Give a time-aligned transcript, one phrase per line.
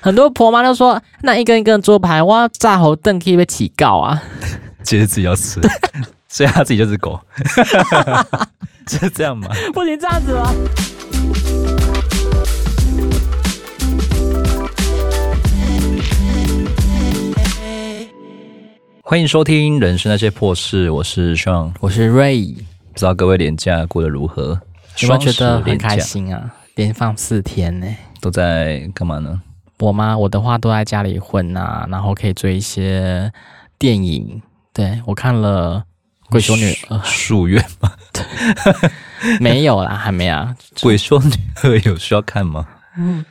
[0.00, 4.22] 很多婆妈都说，那一根一根猪排，我炸猴凳可以被起告啊。
[4.84, 5.60] 其实自己要吃，
[6.28, 7.18] 所以他自己就是狗，
[8.88, 9.48] 是这样吗？
[9.74, 10.54] 不行，这样子吗？
[19.02, 24.60] 欢迎收听《人生那些破事》，我是 Sean，我是 Ray，不知道各位连假过得如何？
[25.00, 26.54] 有没有觉得很开心啊？
[26.76, 27.86] 连放四天呢，
[28.20, 29.40] 都在干嘛呢？
[29.78, 30.16] 我吗？
[30.18, 33.32] 我的话都在家里混啊，然后可以追一些
[33.78, 34.42] 电影。
[34.72, 35.84] 对，我看了
[36.30, 37.92] 《鬼修女二》书院吗？
[39.40, 40.54] 没有啦，还没啊。
[40.82, 42.66] 《鬼修女二》有需要看吗？
[42.96, 43.24] 嗯，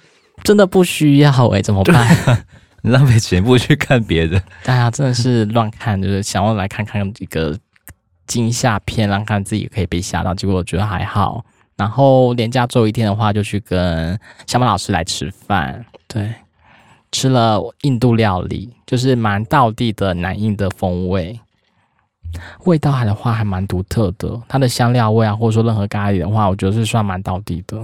[0.44, 2.46] 真的不需要哎、欸，怎么办？
[2.84, 4.42] 浪费钱不去看别的。
[4.64, 7.58] 大家真的是乱看，就是想要来看看一个
[8.26, 10.34] 惊吓片，让看自己可以被吓到。
[10.34, 11.44] 结果我觉得还好。
[11.76, 15.86] 然后连假最后一天的话，就去跟小马老师来吃饭。
[16.08, 16.34] 对。
[17.10, 21.40] 吃了印度料理，就是蛮道地的南印的风味，
[22.66, 24.40] 味道还的话还蛮独特的。
[24.48, 27.78] 它的香料味啊，或者说任何咖喱的话，我觉得是算蛮道地的。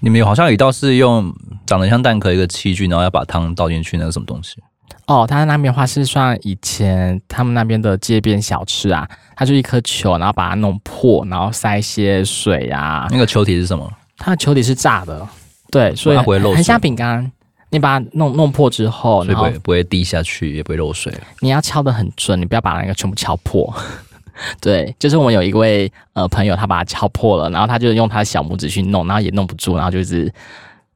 [0.00, 1.34] 你们有好像有一道是用
[1.66, 4.62] 长得像蛋壳一个器具，然后要把汤倒进去，那个什么东西？
[5.06, 13.06] 哦，他那边的话是算以前他们那边的街边小吃啊，它就一颗球，然后把它弄破，然后塞一些水啊。
[13.10, 13.90] 那个球体是什么？
[14.18, 15.26] 它的球体是炸的，
[15.70, 17.30] 对，所以它不会漏水，很像饼干。
[17.70, 21.12] 你把它弄弄破之后，所以不会不会滴下去，也不会漏水。
[21.40, 23.70] 你要敲的很准，你不要把那个全部敲破。
[24.58, 30.32] 对，就是我们有一位呃朋友，他把它敲破了，然后他就用他的小拇指去弄，然后也弄不住，然后就是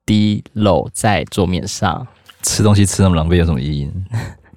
[0.07, 2.07] 滴漏在桌面上。
[2.43, 3.91] 吃东西吃那么狼狈有什么意义？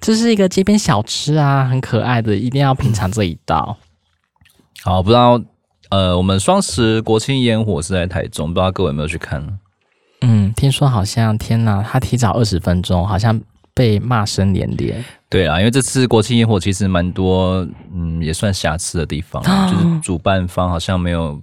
[0.00, 3.76] 这是一个街边小吃啊，很可爱的，一定要品尝这一道。
[4.82, 5.38] 好，不知道
[5.90, 9.58] 呃，我们双十国庆烟火是在台中，不知道各位有没有去看？
[10.22, 13.38] 嗯，听说好像天哪，他提早二十分钟，好像
[13.74, 15.04] 被骂声连连。
[15.28, 21.40] 对啊，因为这次国庆烟火其实蛮多，嗯，也算瑕疵的地方，哦、 就是主办方好像没有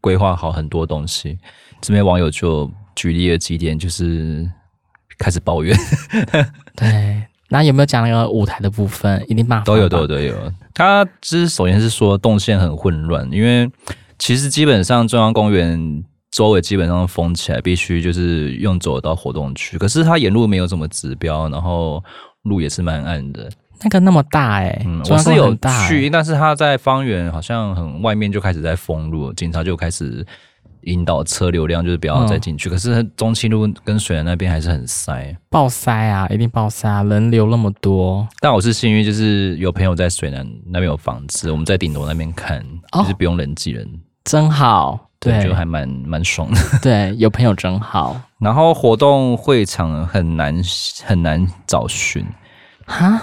[0.00, 1.38] 规划好很多东西。
[1.80, 4.50] 这边网友就举例了几点，就是
[5.16, 5.76] 开始抱怨。
[6.74, 9.24] 对，那有没有讲那个舞台的部分？
[9.28, 10.52] 一定骂都有，都有，都有。
[10.74, 13.70] 他其实首先是说动线很混乱，因为
[14.18, 16.02] 其实基本上中央公园。
[16.36, 19.78] 周围基本上封起来，必须就是用走到活动区。
[19.78, 22.04] 可是它沿路没有什么指标，然后
[22.42, 23.50] 路也是蛮暗的。
[23.82, 25.56] 那个那么大哎、欸，嗯，我是有
[25.88, 30.26] 去，但是他在方圆好像很外面就开始在封路，警察就开始
[30.82, 32.68] 引导车流量，就是不要再进去。
[32.68, 38.28] 嗯、可是中清路跟水南那边还是很塞，爆塞啊，一定爆塞啊，人流那么多。
[38.40, 42.60] 但我是幸运，就是有朋友在水南那边有房子，我们在顶楼那边看，
[42.92, 43.88] 哦、就是不用人挤人，
[44.24, 45.05] 真好。
[45.30, 46.60] 对，就还蛮蛮爽的。
[46.82, 48.20] 对，有朋友真好。
[48.38, 50.60] 然后活动会场很难
[51.04, 52.24] 很难找寻，
[52.86, 53.20] 哈，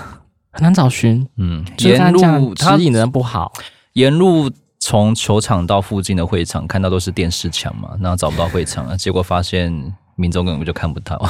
[0.52, 1.28] 很难找寻。
[1.38, 3.52] 嗯，沿路指引的人不好。
[3.94, 4.50] 沿路
[4.80, 9.72] 从球场到附近的会场，看到都是电视墙嘛，然后找不到会场了，结果发现
[10.16, 11.24] 民众根本就看不到。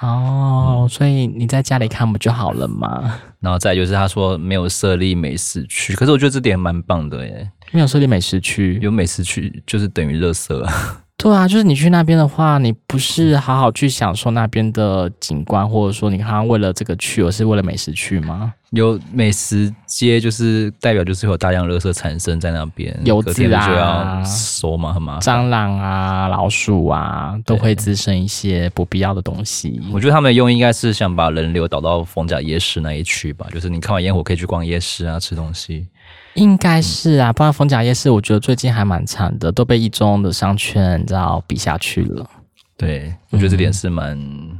[0.00, 3.18] 哦，嗯、所以你在家里看不就好了吗？
[3.40, 7.50] 然后再就是他说没有设立美食区，可是我觉得这点蛮棒的耶。
[7.72, 10.72] 没有设立美食区，有美食区就是等于垃圾啊。
[11.18, 18.52] 对啊，就是你去那边的话，你不是好好去享受那边的景观，或者说你刚刚为了这个去，而是为了美食去吗？
[18.76, 25.22] 有美食街，就是代表就是有大量垃圾产生在那边，有自然就要收嘛，很麻烦。
[25.22, 29.80] 蟑螂啊、老鼠啊，都会滋生一些不必要的东西。
[29.92, 35.86] 我觉得他们的用意应该是想把人流导到逢甲夜市那一区吧，就是你看完烟火可以去逛夜市啊，吃东西。
[36.34, 42.28] 应该是啊，不然逢甲夜市，我觉得最近还蛮惨的，都被一中的商圈你知道比下去了。
[42.76, 44.14] 对，我觉得这点是蛮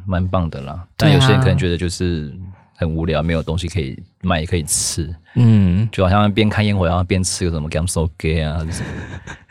[0.06, 0.83] 蛮、嗯、棒的啦。
[0.97, 2.34] 但有些人可能觉得就是
[2.76, 5.12] 很无聊，没有东西可以买也可以吃。
[5.34, 8.88] 嗯，就好像边看烟火然后边吃个什么 game so gay 啊什么。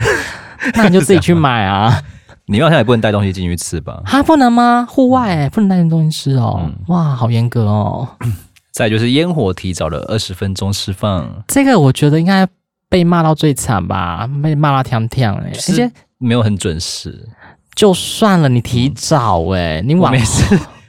[0.75, 2.01] 那你就自己去买啊。
[2.47, 4.03] 你好像也不能带东西进去吃吧？
[4.05, 4.85] 哈，不能吗？
[4.87, 6.61] 户外、欸、不能带点东西吃哦。
[6.63, 8.07] 嗯、哇，好严格哦。
[8.71, 12.47] 再就是烟火提早了二十分钟释放，这个我觉得应该
[12.87, 17.27] 被骂到最惨吧，被骂到天天哎，而且没有很准时，
[17.73, 20.13] 就算了，你提早哎，嗯、你晚。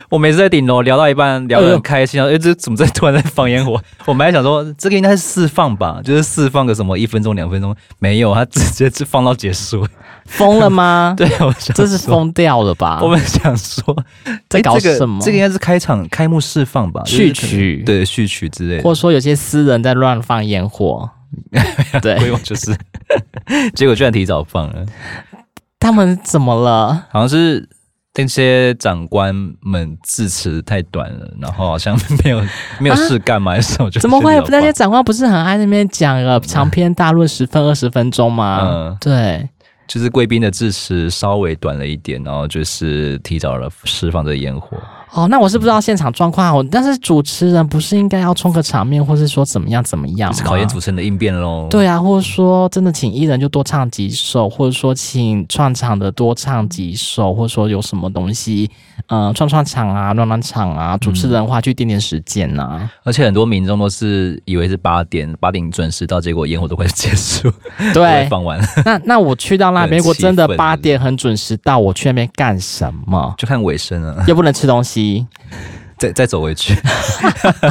[0.09, 3.81] 我每次在顶楼聊到一半，聊得很开心，哎、呃，这怎么在突然在放烟火？
[4.07, 9.87] 我们还想说这个应该是释放吧，就是释放个什么一分钟两分钟，没有，他直接是放到结束。
[10.27, 11.15] 疯了吗？
[11.19, 13.01] 对，我想这是疯掉了吧？
[13.01, 13.97] 我们想说
[14.49, 15.21] 在搞什么？
[15.21, 17.03] 这个、这个应该是开场开幕释放吧？
[17.07, 21.09] 序曲，对，序曲之类的，或者说有些私人在乱放烟火，
[22.03, 22.77] 对，就是，
[23.75, 24.85] 结果居然提早放了。
[25.79, 27.07] 他们怎么了？
[27.13, 27.69] 好像是
[28.17, 32.43] 那些长官们致辞太短了，然后好像没有
[32.81, 33.91] 没有事干嘛，还是什么？
[33.91, 34.39] 怎么会？
[34.49, 38.61] 那些长官不是很爱那边讲了长篇大论十分二十分钟吗？
[38.63, 39.49] 嗯，对。
[39.87, 44.77] 就是贵宾的致辞稍微短了一点，然后就是提早了释放这烟火。
[45.17, 50.31] 哦，那我是不知道现场状况，我但是主持人不是应该要充个场面，或是说怎么样怎么样？
[50.35, 51.67] 是考验主持人的应变喽。
[51.71, 58.71] 对啊，或者说真的请艺人就多唱几首，或者说请串场的多唱几首，或者说有什么东西，
[59.09, 62.93] 嗯、呃，串串场啊，乱乱场啊，主持人的话去垫垫时间呐、啊。
[63.03, 67.51] 而且很多民众都是以为是八点，八点准时到，结果烟火都快结束，
[67.95, 68.61] 对，放完。
[68.85, 73.35] 那那我去到那边，如果真的八点很准时到，我去那边干什么？
[73.39, 75.06] 就看尾声啊，又不能吃东西。
[75.99, 76.75] 再 再走回去，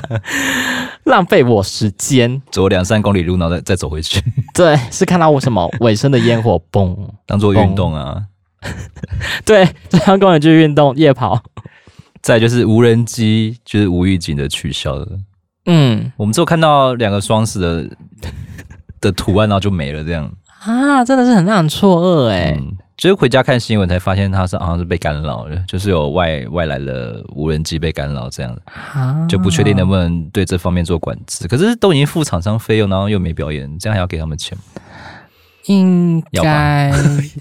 [1.05, 4.21] 浪费我时间，走两三公里路，然后再再走回去。
[4.53, 6.95] 对，是看到我什么尾声的烟火，嘣，
[7.27, 8.23] 当做运动啊。
[9.45, 11.41] 对，中央公园就是运动夜跑。
[12.21, 15.07] 再就是无人机，就是无预警的取消了。
[15.67, 17.87] 嗯，我们只有看到两个双十的
[18.99, 20.31] 的图案，然后就没了，这样
[20.65, 22.57] 啊，真的是很让人错愕哎。
[22.59, 31.47] 嗯就是回家看新闻才发现他是好像是被干扰了，就是有外外来的无人机被干扰这样的，啊、就不确定能不能对这方面做管制。
[31.47, 34.57] 可是都已经付厂商费用，然后又没表演，这样还要给他们钱？
[35.65, 36.91] 应该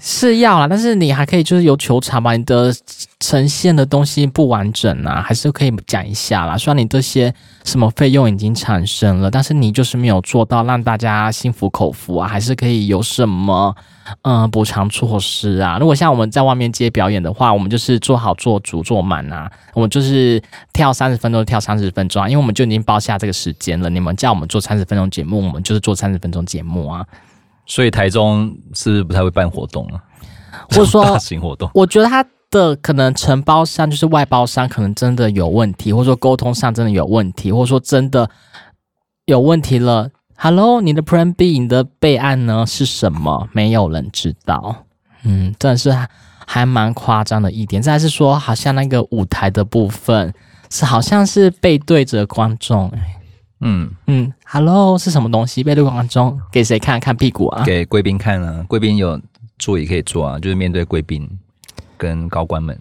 [0.01, 2.73] 是要啦，但是你还可以就是有球场嘛你的
[3.19, 6.57] 呈现的东西不完整啊，还是可以讲一下啦。
[6.57, 7.31] 虽然你这些
[7.63, 13.75] 什么费用已经产生了，但是你就是没有做到让大家心服口服啊，还是可以有什么
[14.21, 15.77] 嗯补偿措施啊？
[15.79, 20.41] 如果像我们在外面接表演的话，我们就是做好做足做满啊，我们就是
[20.73, 23.89] 跳三十分钟跳三十分钟啊，因为我们就已经包下这个时间了。
[23.89, 27.05] 你们叫我们做三十分钟节目，我们就是做三十分钟节目啊。
[27.65, 30.03] 所以台中是不是不太会办活动啊？
[30.69, 38.29] 或者说大型活动，我觉得他的可能承包商就是外包商，可能真的有问题，或者说沟通上真的有问题，或者说真的
[39.25, 40.11] 有问题了。
[40.37, 43.47] Hello，你的 Plan B，你的备案呢是什么？
[43.53, 44.85] 没有人知道。
[45.23, 45.91] 嗯，真的是
[46.45, 47.81] 还蛮夸张的一点。
[47.81, 50.33] 再来是说，好像那个舞台的部分
[50.69, 52.91] 是好像是背对着观众。
[53.61, 55.63] 嗯嗯，Hello 是什么东西？
[55.63, 56.99] 背对观众给谁看？
[56.99, 57.63] 看屁股啊？
[57.63, 58.63] 给贵宾看啊！
[58.67, 59.19] 贵宾有
[59.57, 61.27] 座椅可以坐啊，就是面对贵宾
[61.97, 62.77] 跟高官们，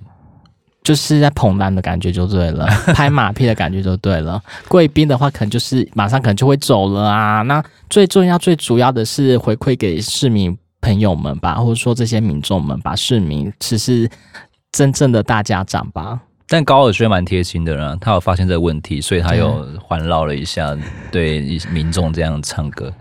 [0.84, 4.40] 就是在捧男的感觉就对了， 拍马屁的感觉就对了。
[4.68, 7.40] 贵宾的话，可能就是马上可能就会走了啊。
[7.42, 14.08] 那最重要、最主要的是回馈给市民朋友们吧，或者说这些民众们吧，市民只是
[14.72, 16.20] 真正的大家长吧。
[16.46, 20.76] 但高尔宣蛮贴心的啦，他有发现这个问题，所以他又环绕了一下，
[21.10, 21.40] 对
[21.72, 22.92] 民众这样唱歌，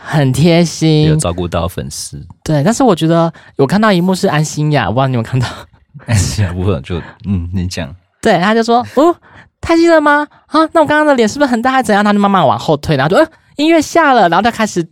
[0.00, 2.24] 很贴心，有照顾到粉丝。
[2.44, 5.48] 对，但是我觉得有看到一幕是安心亚，我不知道你有看到？
[6.06, 9.14] 安心亚部分就嗯，你讲，对，他就说哦，
[9.60, 10.26] 太近了吗？
[10.46, 12.04] 啊，那我刚刚的脸是不是很大，还怎样？
[12.04, 14.86] 他就慢慢往后退，然后就呃，音乐下了，然后他开始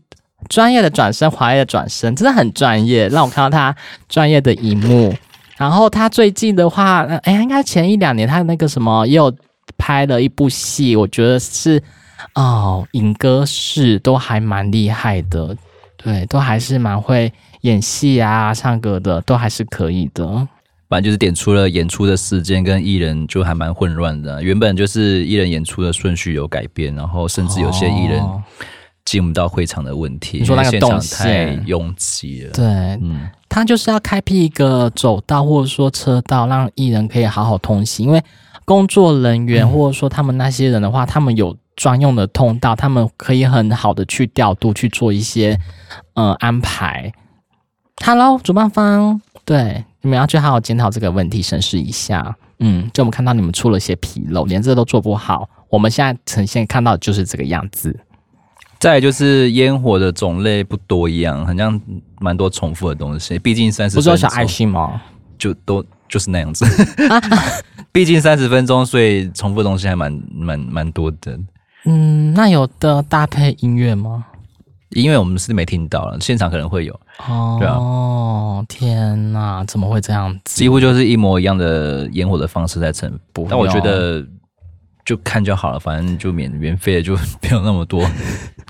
[0.48, 3.74] 专业的转身，华丽的转身，真的很专业，让我看到他
[4.08, 5.14] 专业的一幕。
[5.56, 9.32] 然后他最近的话，哎，应该前一两年他那个什么也有
[9.76, 11.80] 拍了一部戏，我觉得是
[12.34, 15.56] 哦，影歌室都还蛮厉害的，
[15.96, 20.48] 对，都还是蛮会演戏啊、唱歌的，都还是可以的。
[20.92, 28.22] 反正就是点出了演出的时间跟艺人就还蛮混乱的，原本就是艺人演出的顺序有改变，然后甚至有些艺人。
[29.04, 32.52] 进不到会场的问题，你说那个动线太拥挤了。
[32.52, 32.64] 对，
[33.02, 38.06] 嗯，他就是要开辟一个走道或者说车道，让艺人可以好好通行。
[38.06, 38.22] 因为
[38.64, 45.58] 工作人员或者说他们那些人的话，嗯、他们有专用的通道，他们可以很好的去调度去做一些
[46.14, 47.12] 呃安排。
[48.04, 52.36] Hello，主办方，对，你们要去好好检讨这个问题，审视一下。
[52.58, 55.48] 嗯，就我们看到你们出了些纰漏，连这都做不好。
[55.70, 57.98] 我们现在呈现看到的就是这个样子。
[58.78, 61.80] 再来就是烟火的种类不多一样，好像
[62.20, 63.38] 蛮多重复的东西。
[63.38, 65.00] 毕竟三十分钟，不是有小爱心吗？
[65.38, 66.64] 就都就是那样子。
[67.92, 71.38] 毕竟三十分钟，所以重复的东西还蛮蛮蛮多的。
[71.84, 74.24] 嗯，那有的搭配音乐吗？
[74.94, 77.00] 音乐我们是没听到了，现场可能会有。
[77.28, 80.56] 哦，对啊，天哪，怎么会这样子？
[80.56, 83.46] 几乎就是一模一样的烟火的方式在呈播。
[83.48, 84.24] 但我觉得。
[85.04, 88.08] 就看就好了，反正就免免费的，就 没有那么多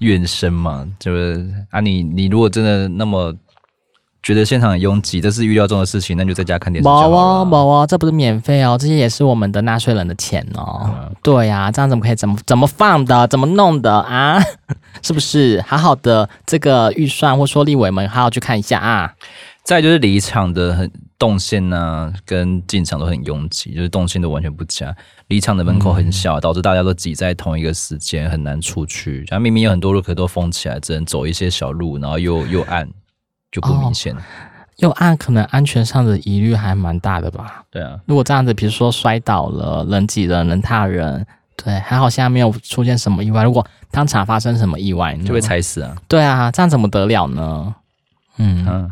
[0.01, 0.83] 怨声嘛。
[0.99, 3.31] 就是啊你，你你如果真的那么
[4.23, 7.17] 觉得现场很拥挤，这是预料中的事情，那就在家看电视就好了。
[7.17, 10.83] 冇啊冇啊，这不是免费哦，这些也是我们的纳税人的钱哦。
[10.85, 14.41] 嗯、对呀、啊，这样怎么可以怎么怎么放的，怎么弄的啊？
[15.03, 15.61] 是不是？
[15.67, 19.13] 好好的这个预算，或说立委们好好去看一下啊。
[19.65, 20.91] 再就是离场的很。
[21.19, 24.93] 动线呢、啊，跟进场都很拥挤，就是动线都完全不佳，
[25.29, 29.25] 离场的门口很小，导致大家都挤在同一个时间，很难出去。
[29.29, 32.89] 然后明明有很多路可都封起来，只能走一些小路，然后又又暗，
[33.53, 34.13] 就不明显。
[34.13, 34.19] 哦，
[34.79, 37.63] 又按，可能安全上的疑虑还蛮大的吧？
[37.71, 41.25] 对啊，如果这样子，比如说摔倒了，人挤人，人踏人，
[41.63, 43.45] 对，还好现在没有出现什么意外。
[43.45, 45.95] 如果当场发生什么意外，就被踩死啊！
[46.09, 47.75] 对啊，这样怎么得了呢？
[48.39, 48.67] 嗯。
[48.67, 48.91] 嗯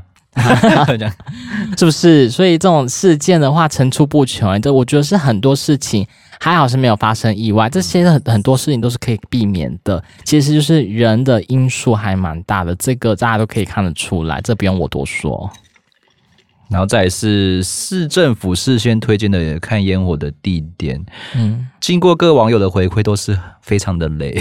[1.76, 2.30] 是不是？
[2.30, 4.60] 所以这种事件的话层出不穷。
[4.62, 6.06] 这我觉得是很多事情
[6.42, 10.02] 还好是没有发生意外，这些很很多事情都是可以避免的。
[10.24, 15.50] 其实就是人的因素还蛮大的，这个大家都可以看得出来，这不用我多说。
[16.70, 21.04] 然后再是市政府事先推荐的看烟火的地点，
[21.34, 24.40] 嗯，经过各网友的回馈都是非常的雷，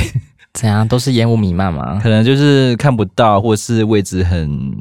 [0.54, 0.88] 怎样？
[0.88, 2.00] 都是烟雾弥漫吗？
[2.02, 4.74] 可能就是看不到，或是位置很。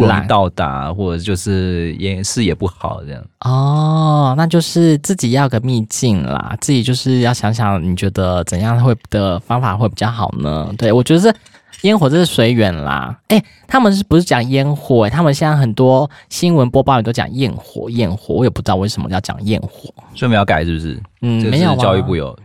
[0.00, 3.24] 不能到达，或者就是也视野不好这样。
[3.40, 10.72] 哦，那就是自己要个秘境啦，自己就是要想想，你觉得怎样会的方法会比较好呢？
[10.78, 11.34] 对，我觉得是
[11.82, 13.16] 烟火，这是随缘啦。
[13.28, 15.10] 诶、欸，他们是不是讲烟火、欸？
[15.10, 19.92] 他们现在很多新闻播报也都讲焰火，焰火，我也不知道为什么要讲焰火。
[20.14, 21.00] 所以我们要改是不是？
[21.22, 21.76] 嗯，没有。
[21.76, 22.36] 教育部有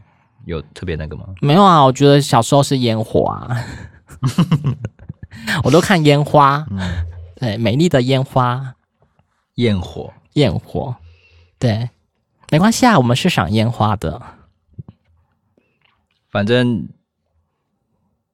[0.45, 1.23] 有特别那个吗？
[1.41, 3.57] 没有啊，我觉得小时候是烟火啊，
[5.63, 6.65] 我都看烟花。
[6.69, 6.79] 嗯
[7.41, 8.75] 对，美丽的烟花，
[9.55, 10.95] 焰火，焰火，
[11.57, 11.89] 对，
[12.51, 14.21] 没关系啊，我们是赏烟花的，
[16.29, 16.87] 反正。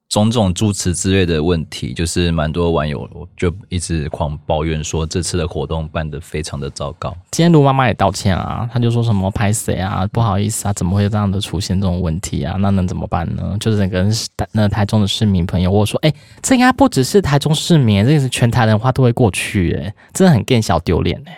[0.09, 7.13] 种种诸此之类的问题，就是蛮多网友就一直狂抱怨说这次的活动办得非常的糟糕。
[7.31, 12.55] 今天卢妈妈也道歉啊，她就说什么拍谁啊，不好意思啊，怎么会这样的出现这种问题啊？
[12.59, 13.57] 那能怎么办呢？
[13.59, 14.09] 就是跟
[14.53, 21.37] 那台中的市民朋友我说，哎、欸，这应该不只是台中市民，这个是全台人的话都会过去、欸，哎，真的很更小丢脸哎。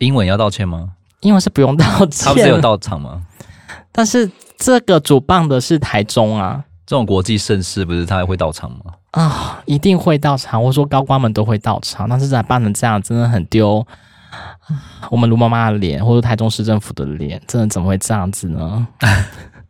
[0.00, 0.90] 英文要道歉吗？
[1.20, 3.22] 英文是不用道歉，他不是有到场吗？
[3.92, 6.64] 但是这个主办的是台中啊。
[6.90, 8.78] 这种国际盛事不是他还会到场吗？
[9.12, 10.60] 啊、哦，一定会到场。
[10.60, 13.86] 我说高官们都会到场，但是咋办成这样，真的很丢
[15.08, 18.88] 我们卢妈妈的脸，或者台中市政府的脸，真的怎么会这样子呢？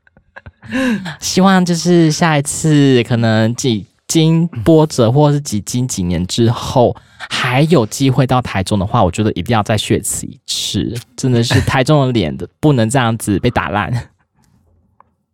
[1.20, 6.96] 希望就是下一次可能几经波折，或者是几经几年之后，
[7.28, 10.98] 还有机会到台中的话，我觉得一定要再血耻一次。
[11.18, 13.92] 真的是台中的脸的，不能这样子被打烂。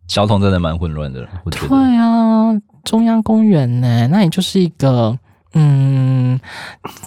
[0.07, 1.67] 交通真的蛮混乱的，我觉得。
[1.67, 5.17] 对啊，中央公园呢，那也就是一个，
[5.53, 6.39] 嗯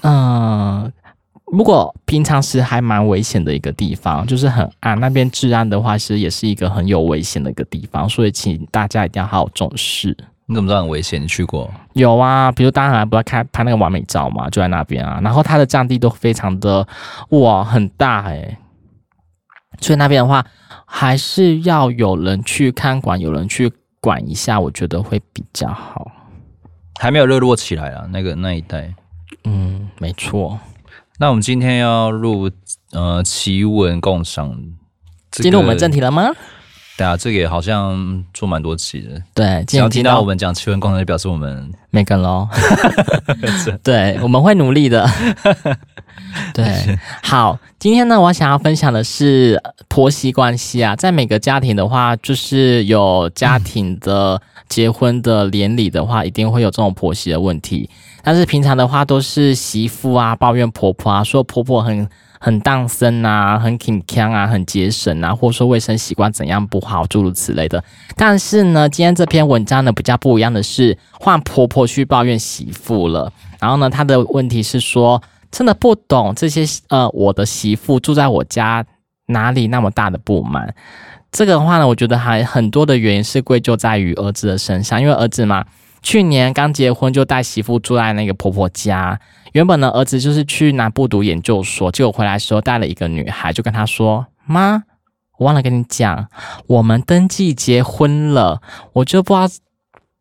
[0.03, 0.93] 嗯、呃，
[1.47, 10.17] 如果平常时还蛮危险的一个地方，就是很暗，那边治安的话，其实也是一个很有危险的一个地方，所以请大家一定要好好重视。
[10.47, 11.23] 你怎么知道很危险？
[11.23, 11.71] 你去过？
[11.93, 16.87] 有啊，比如当然不要开拍那个完美照嘛，就在那边啊，然后它的占地都非常的
[17.31, 18.59] 哇很大哎、欸，
[19.79, 20.45] 所以那边的话。
[20.93, 26.11] 还是要有人去看管，有人去管一下，我觉得会比较好。
[26.99, 28.93] 还没有热络起来啊，那个那一带。
[29.45, 30.59] 嗯，没错。
[31.21, 32.51] 那我们今天要录
[32.91, 34.51] 呃奇闻共赏，
[35.31, 36.33] 这个，进入我们正题了吗？
[37.01, 39.23] 对啊，这个也好像做蛮多期的。
[39.33, 42.47] 对，只要听到我们讲奇闻共赏，就表示我们没跟喽。
[43.83, 45.09] 对，我们会努力的。
[46.53, 54.39] 对，好，今天呢，我想要分享的是婆媳关系啊，在每个家庭的话，就是有家庭的
[54.69, 57.89] 结婚的典礼的话，一定会有这种婆媳的问题。
[58.23, 62.07] 但是平常的话，都是媳妇啊抱怨婆婆啊，说婆婆很
[62.41, 67.85] 很当生啊，很挺强啊，很节省啊，或者说卫生习惯怎样不好，诸如此类的。
[68.17, 73.33] 但是呢，今天这篇文章呢，比较不一样的是，换婆婆去抱怨媳妇了。
[73.61, 75.23] 然后呢，她的问题是说。
[75.53, 78.87] 真的不懂这些，呃，我的媳妇住在我家
[79.27, 80.73] 哪里那么大的不满？
[81.33, 85.65] 这个的话呢，我觉得还很多的原因是归咎在于儿子的身上，因为儿子嘛，
[86.03, 89.21] 去年刚结婚就带媳妇住在那个婆婆家。
[89.53, 94.85] 原本呢，儿子就是去南部读研究所，结果回来的时候带了一个女孩，就跟他说：“妈，
[95.39, 96.29] 我忘了跟你讲，
[96.69, 98.61] 我们登记结婚了。”
[98.95, 99.49] 我就不知道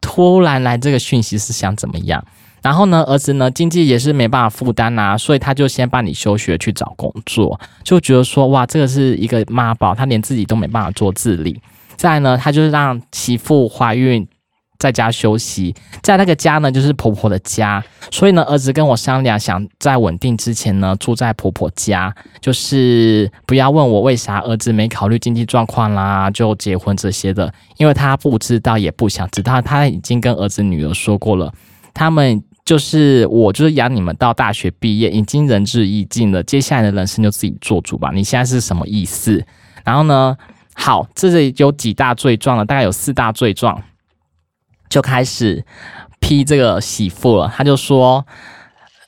[0.02, 2.26] 突然来这个讯息是想怎么样。
[2.62, 11.62] 然后呢，儿子呢，经济也是没办法负担呐，所以他就先帮你休学去找工作，就觉得说哇，这个是一个妈宝，他连自己都没办法做自理。
[11.96, 14.28] 再来呢，他就是让媳妇怀孕
[14.80, 31.54] 在家休息，在那个家呢，就是婆婆的家，所以呢，儿子跟我商量，想在稳定之前呢，住在婆婆家，就是不要问我为啥儿子没考虑经济状况啦，就结婚这些的，因为他不知道也不想知道，他已经跟儿子女儿说过了，
[31.94, 32.44] 他们。
[32.66, 38.12] 就是我就是养你们到大学毕业，已经仁至义尽了，接下来的人生就自己做主吧。
[38.14, 39.44] 你现在是什么意思？
[39.84, 40.38] 然后呢，
[40.76, 43.82] 好，这里有几大罪状了，大概有四大罪状，
[44.90, 45.64] 就开始
[46.20, 47.52] 批这个媳妇了。
[47.56, 48.26] 他就说。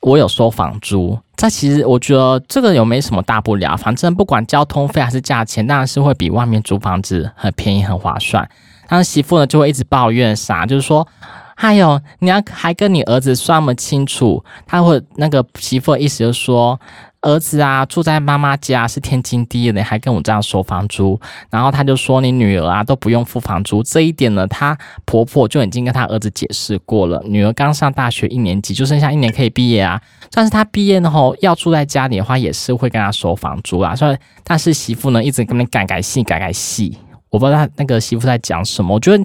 [0.04, 8.50] 我有收房租，这其实我觉得这个有没什么大不了，反正不管交通费还是价钱，当然是会比外面租房子很便宜、很划算。
[8.88, 11.06] 但是媳妇呢就会一直抱怨啥，就是说，
[11.54, 16.80] 还有你要还跟你儿子算那么清楚，他会那个媳妇的意思就是说。
[17.22, 21.18] 儿子啊，住在妈妈家是天经地义的，还跟我这样收房租。
[21.50, 27.22] 然后他就说：“你女儿啊都不用付房租。”这一点呢，她婆婆就已经跟她儿子解释过了。
[27.24, 30.00] 女儿刚上大学一年级，就剩下一年可以毕业啊。
[30.32, 33.94] 但是她毕业后要住在家里的话，也是会跟她收房租啊。
[33.94, 36.98] 所以，但是媳妇呢一直跟你改改戏改改戏，
[37.30, 38.92] 我不知道那个媳妇在讲什么。
[38.94, 39.24] 我觉得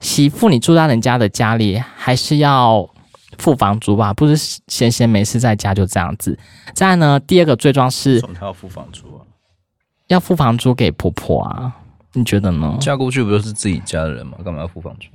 [0.00, 2.88] 媳妇你住在人家的家里，还是要。
[3.38, 6.38] 付房租吧，不是闲闲没事在家就这样子。
[6.74, 9.20] 再呢，第二个罪状是，他要付房租啊，
[10.06, 11.72] 要付房租给婆婆啊？
[12.12, 12.76] 你觉得呢？
[12.80, 14.38] 嫁过去不就是自己家的人吗？
[14.44, 15.06] 干嘛要付房租？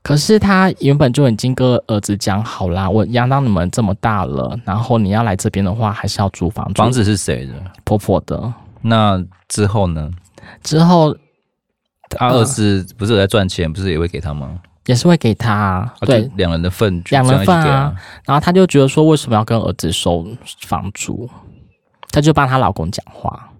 [0.00, 6.82] 可是他原本就已经跟儿子讲好啦，我养到你们这么大了，然后你要来这边的话，还是要租房租。
[6.82, 7.54] 房子是谁的？
[7.82, 8.52] 婆婆的。
[8.82, 10.08] 那之后呢？
[10.62, 11.16] 之后
[12.08, 14.60] 他儿子不是有在赚钱，不是也会给他吗？
[14.86, 17.94] 也是会给他，啊、对，两人的份，两人份啊。
[18.24, 20.26] 然后他就觉得说，为什么要跟儿子收
[20.62, 21.28] 房租？
[22.10, 23.50] 他就帮他老公讲话。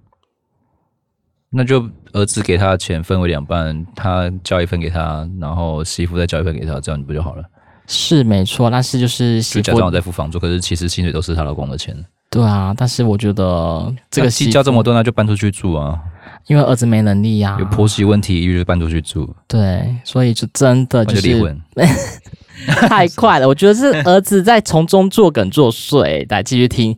[1.50, 7.44] 那就儿子给他的钱分为两半，他交一份给他，然后媳妇再交一份给他，这样不就好了？
[7.86, 11.96] 是没错，但是就是媳妇假装我在付房租，可是其实薪水都是她老公的钱。
[12.28, 15.98] 对啊，但是我觉得这个计较这么多，那就搬出去住啊。
[16.46, 19.34] 因为儿子没能力呀、啊，有婆媳问题，一律就搬出去住。
[19.48, 21.60] 对，所以就真的就是离婚，
[22.88, 23.48] 太快了。
[23.48, 26.24] 我觉得是儿子在从中作梗作祟。
[26.28, 26.96] 来继续听，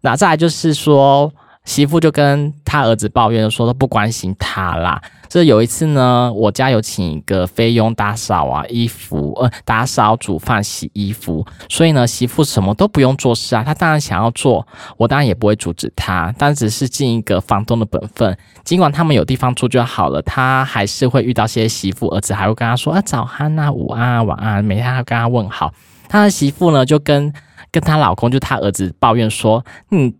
[0.00, 1.32] 那再来就是说。
[1.66, 5.02] 媳妇就跟他儿子抱怨说，都不关心他啦。
[5.28, 13.62] 这有一次呢，我家有请一个菲佣打扫啊，衣服呃打扫、煮饭、洗衣服，所以呢，媳妇什么都不用做事啊。
[13.64, 18.36] 她当然想要做，我当然也不会阻止她，但只是尽一个房东的本分。
[18.64, 25.72] 尽管他们有地方住就好了，他还是会遇到些媳妇儿子还会跟他说啊早安啊、午安啊、晚安，每天还要跟他问好。
[26.08, 27.32] 他的媳妇呢，就跟
[27.70, 30.14] 跟他老公就他儿子抱怨说，嗯。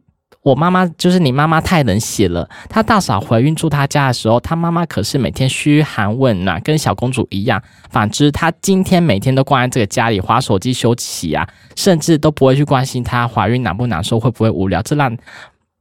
[0.46, 2.48] 我妈妈就是你妈妈太冷血了。
[2.68, 7.60] 她大嫂怀孕住她家的时候，她妈妈可是每天嘘寒问暖，跟小公主一样。
[7.90, 15.16] 反之，她今天每天都关在这个家里划手机休息啊，甚至都不会去关心她怀孕难不难受，会不会无聊，这让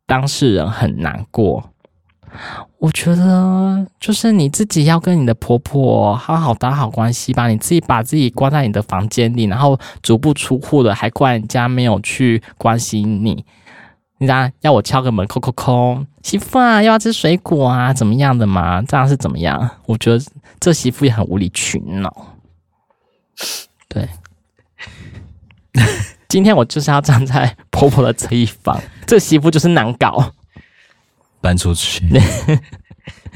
[0.07, 1.69] 当事人很难过。
[2.79, 7.47] 我觉得就是你自己要跟你的婆婆好好打好关系吧。
[7.47, 13.45] 你自己把自己关在你的房间里，然后足不出户的，还怪人家没有去关心你。
[14.61, 17.93] 要我敲个门，叩叩叩，媳妇啊，要吃水果啊？
[17.93, 18.81] 怎么样的嘛？
[18.81, 19.69] 这样是怎么样？
[19.85, 20.23] 我觉得
[20.59, 22.35] 这媳妇也很无理取闹。
[23.87, 24.07] 对，
[26.27, 30.31] 今天我就是要站在婆婆的这一方，这媳妇就是难搞，
[31.41, 32.03] 搬出去。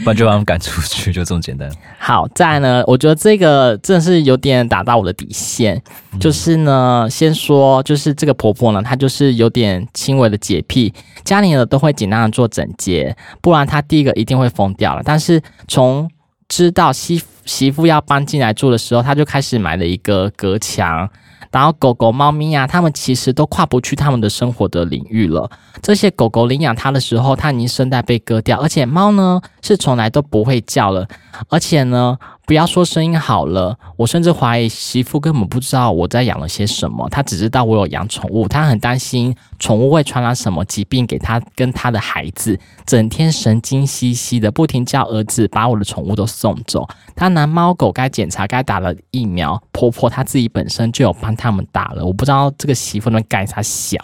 [0.03, 1.69] 不然就把他们赶出去，就这么简单。
[1.97, 5.81] 好，再来呢，我觉得这个真的是有点打到我的底线。
[6.13, 15.01] 嗯、就是呢，先说，就是这个婆婆呢，她就是有点轻微的洁癖，家里呢都会尽量的做整洁，不然她第一个一定会疯掉了。
[15.03, 16.09] 但是从
[16.47, 21.09] 知道媳媳妇要搬进来住的时候，她就开始买了一个隔墙。
[21.51, 25.49] 然后狗狗、猫咪啊，它们其实都跨不去它们的生活的领域了。
[25.81, 31.07] 这些狗狗领养它的时候，它已经声带被割掉，而且猫呢是从来都不会叫了，
[31.49, 32.17] 而且呢。
[32.49, 46.87] 不要说声音好了，我甚至怀疑媳妇根本不知道我在养了些什么，她只知道我有养宠物，她很担心宠物会传染什么疾病给她跟她的孩子，整天神经兮兮的，不停叫儿子把我的宠物都送走。
[47.15, 53.99] 她拿猫狗该检查该打的疫苗，婆婆她自己本身就有帮他们打了，我不知道这个媳妇能干啥小。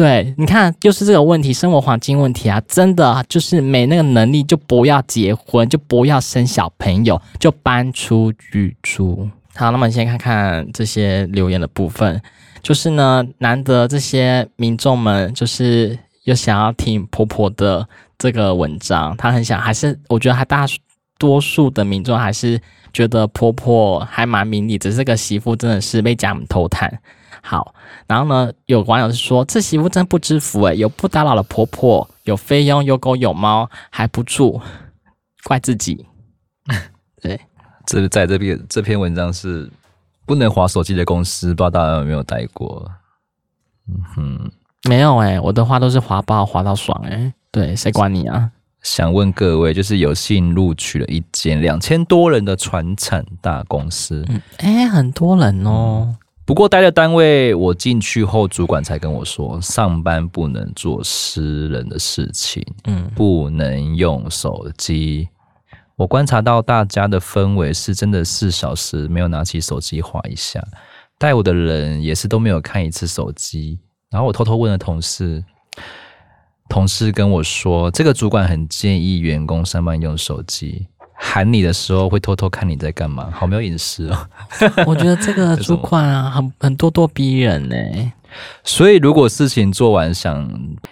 [0.00, 9.28] 对，你看，就是这个问题，生活环境问题啊，真的就是没那个能力，就不要结婚，就不要生小朋友，就搬出去住。
[9.54, 12.18] 好，那么先看看这些留言的部分，
[12.62, 17.86] 就是呢，难得这些民众们就是有想要听婆婆的
[18.16, 20.64] 这个文章，他很想，还是我觉得还大
[21.18, 22.58] 多数的民众还是
[22.90, 26.90] 觉得婆婆还蛮明理，只是这个媳妇真的是被家门偷探。
[27.42, 27.74] 好，
[28.06, 34.60] 然后呢，有网友是说，这媳妇真不知福诶，有不打扰的婆婆，有菲佣，有狗有猫，还不住，
[35.44, 36.06] 怪自己。
[37.20, 37.40] 对，
[37.86, 39.70] 这在这边这篇文章是
[40.26, 42.90] 不能划手机的公司，不知道大家有没有待过？
[43.88, 44.50] 嗯哼，
[44.88, 47.34] 没有哎、欸，我的话都是划爆划到爽哎、欸。
[47.50, 48.50] 对，谁管你啊？
[48.82, 56.16] 想问各位，就是有幸录取了一间两千多人的传产大公司，嗯，哎、欸，很多人哦。
[56.50, 65.28] 嗯不过待的单位，我进去后，主管才跟我说，上班不能做私人的事情，嗯，不能用手机。
[65.94, 70.60] 我观察到大家的氛围是真的四小时没有拿起手机划一下，
[71.18, 73.78] 带我的人也是都没有看一次手机。
[74.10, 75.44] 然后我偷偷问了同事，
[76.68, 80.88] 同事跟我说，这个主管很建议员工上班用手机。
[81.22, 84.16] 喊你的时候会偷偷看你在干嘛，好没有隐私哦。
[84.86, 87.76] 我觉得这个 主管啊，很很咄咄逼人呢。
[88.64, 90.48] 所以如果事情做完，想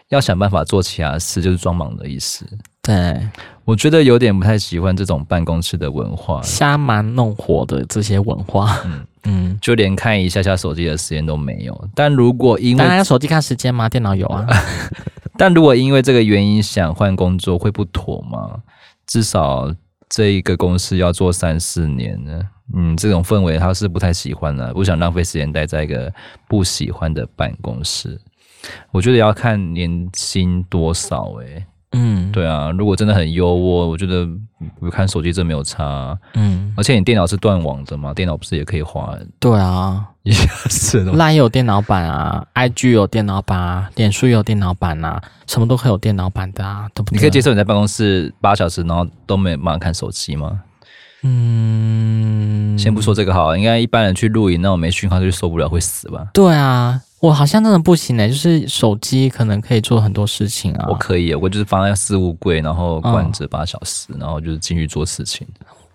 [0.08, 2.44] 要想办法做其他事，就是装忙的意思。
[2.82, 3.26] 对，
[3.64, 8.78] 我觉得有点不太喜欢这种办公室的文化，瞎忙弄活的这些文化。
[8.84, 11.88] 嗯 嗯，就连看一下下手机的时间都没有。
[11.94, 13.88] 但如果因为大家手机看时间吗？
[13.88, 14.46] 电脑有啊。
[15.36, 18.60] 但如果因为这个原因想换工作，会不妥吗？
[19.06, 19.72] 至少。
[20.08, 22.40] 这一个公司要做三四年呢，
[22.74, 26.12] 嗯，这种氛围他是不太喜欢的，不想浪费时间待在一个
[26.48, 28.20] 不喜欢的办公室。
[28.90, 34.28] 我觉得要看年薪多少诶、欸嗯，对啊，如果真的很优渥，我觉得
[34.78, 36.18] 不看手机真没有差。
[36.34, 39.16] 嗯，而且你电脑是断网的嘛，电脑不是也可以滑？
[39.40, 41.12] 对啊，也是的。
[41.12, 47.16] LINE 有电脑版啊，IG 有电脑版啊，脸书有电脑版啊，什么都可以有电脑版的啊，对不对？
[47.16, 50.60] 你可以接受你在办公室八小时，然后都没办法看手机吗？
[51.22, 56.28] 嗯，先不说这个好，应该一般人去露营那种没讯号就受不了，会死吧？
[56.32, 57.00] 对啊。
[57.20, 60.86] 我好像真的不行诶、欸，就是手机可能可以做很多事情啊。
[60.88, 65.44] 我可以，我就是放在置物柜，然后关着八小时，嗯、然后就是进去做事情。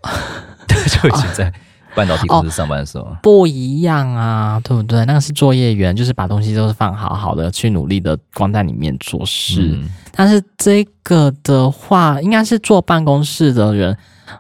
[0.68, 1.50] 就已经在
[1.96, 5.06] 半导体公司上班的时候、哦，不一样啊，对不对？
[5.06, 9.72] 那个是作业员，就是把东西都是放好好的，去努力的关在里面做事。
[9.74, 13.96] 嗯、但是这个的话，应该是坐办公室的人。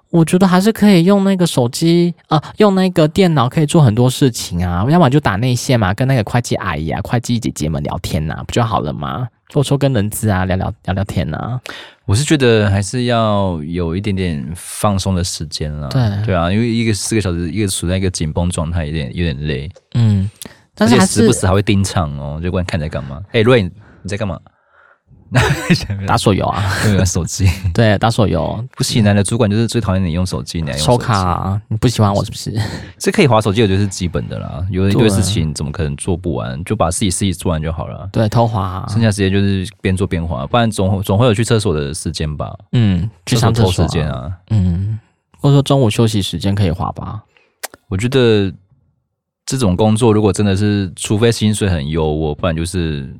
[0.09, 4.83] 我觉得还是可以用那个手机啊、呃，用那个电脑可以做很多事情啊。
[4.89, 9.27] 要么就打内线嘛，跟那个会计阿姨啊、会计姐姐们聊天呐、啊，不就好了吗？
[9.53, 11.61] 或者说跟人资啊聊聊聊聊天呐、啊。
[12.05, 15.87] 我是觉得还是要有一点点放松的时间了。
[15.89, 19.71] 对对啊，因为一个四个小时，一个处在一个紧绷状态，有点有点累。
[19.93, 20.29] 嗯，
[20.75, 23.21] 但是，还是时不时还会盯场哦，就问看你在干嘛。
[23.27, 23.71] 哎、欸，瑞，你
[24.05, 24.37] 在干嘛？
[26.05, 26.63] 打手游啊，
[26.95, 27.49] 用手机。
[27.73, 28.63] 对，打手游。
[28.77, 32.53] 不行，男的主管就是最讨厌你用手机，你还用手卡啊，你不喜欢我是不是？
[32.99, 34.65] 这可以划手机，我觉得是基本的啦。
[34.69, 36.63] 有一堆事情怎么可能做不完？
[36.63, 38.07] 就把自己事情做完就好了。
[38.11, 42.55] 对，偷滑、啊，剩下时间就是边做边滑，不然总总会有去厕所的时间吧？
[42.73, 44.31] 嗯，去上厕所时间啊。
[44.49, 44.99] 嗯，
[45.39, 47.23] 或者说中午休息时间可以滑吧？
[47.89, 48.53] 我觉得
[49.45, 53.11] 这种工作如果真的是，除非薪水很优渥，不然就是。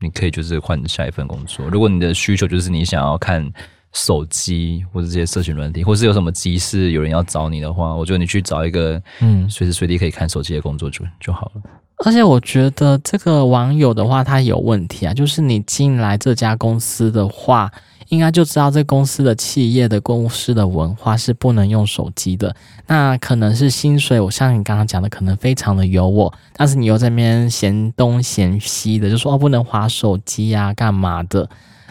[0.00, 1.68] 你可以就是换下一份工作。
[1.68, 3.50] 如果你的需求就是你想要看
[3.92, 11.62] 手机或者这些社群软体，或是有什么急事有人要找你的话，我觉得你去找一个嗯随时随地可以看手机的工作就就好了。
[12.04, 17.72] 而且我觉得这个网友的话，他有问题啊，就是你进来这家公司的话。
[18.08, 22.54] 应该就知道这公司的企业的公司的文化是不能用手机的。
[22.86, 31.48] 那可能是薪水，我像你刚刚讲的，可能非常的优渥，但是你又在那边嫌东嫌西的，就说哦不能划手机呀，干嘛的？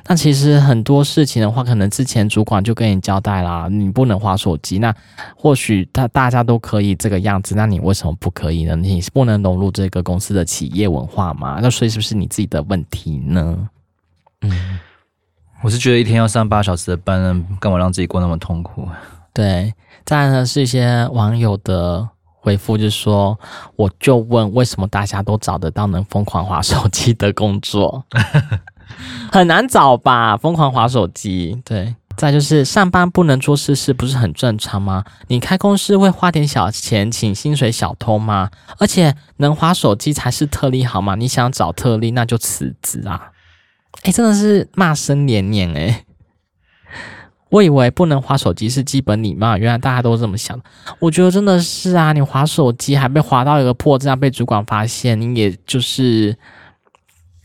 [0.09, 4.79] 那其实很多事情的话，可能之前主管就跟你交代啦，你不能划手机。
[4.79, 4.95] 那
[5.35, 8.75] 或许大大家都可以这个样子，那你为什么不可以呢？
[8.75, 11.59] 你是不能融入这个公司的企业文化吗？
[11.61, 13.69] 那所以是不是你自己的问题呢？
[14.41, 14.79] 嗯。
[15.63, 18.87] 我是觉得一天要上八小时的班，干嘛让自己过那么痛苦？
[19.33, 19.73] 对，
[20.05, 22.07] 再来呢是一些网友的
[22.39, 23.37] 回复，就是说，
[23.75, 28.05] 我就问为什么大家都找得到能疯狂划手机的工作，
[29.31, 30.37] 很难找吧？
[30.37, 31.95] 疯狂划手机，对。
[32.15, 35.03] 再就是上班不能做私事，不是很正常吗？
[35.27, 38.49] 你开公司会花点小钱请薪水小偷吗？
[38.79, 41.13] 而且能划手机才是特例好吗？
[41.13, 43.29] 你想找特例，那就辞职啊！
[44.07, 46.05] 哎、真的是骂声连连哎！
[47.51, 50.57] 我以为不能滑手机是基本礼貌，原来大家都这么想。
[50.99, 56.37] 我觉得真的是啊，你滑手机还被滑到一个破，这样被主管发现，你也就是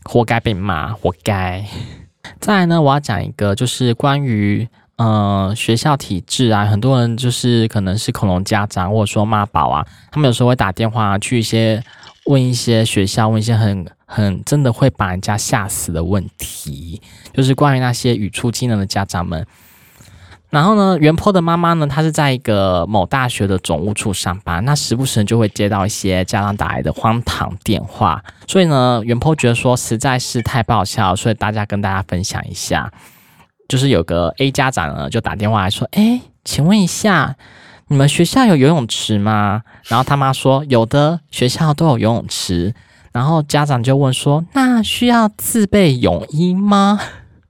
[0.05, 1.65] 活该被骂，活该。
[2.39, 11.83] 再来呢，我要讲一个，就是关于呃学校体制啊，很多人就是可能是恐龙家长，或者说妈宝啊，他们有时候会打电话去一些
[12.25, 13.85] 问一些学校，问一些很。
[14.05, 17.01] 很真的会把人家吓死的问题，
[17.33, 19.43] 就是关于那些语出惊人的家长们。
[20.51, 32.93] 然后呢，原 po 的妈妈呢，她是在一个某大学的总务处上班，那时不时就会接到一些家长打来的荒唐电话，所以呢，原 po 觉得说实在是太爆笑，所以大家跟大家分享一下，
[33.67, 37.35] 就是有个 A 家长呢就打电话来说，哎，请问一下，
[37.93, 39.61] 你们学校有游泳池吗？
[39.85, 42.73] 然后他妈说有的，学校都有游泳池。
[43.11, 46.99] 然后家长就问说，那需要自备泳衣吗？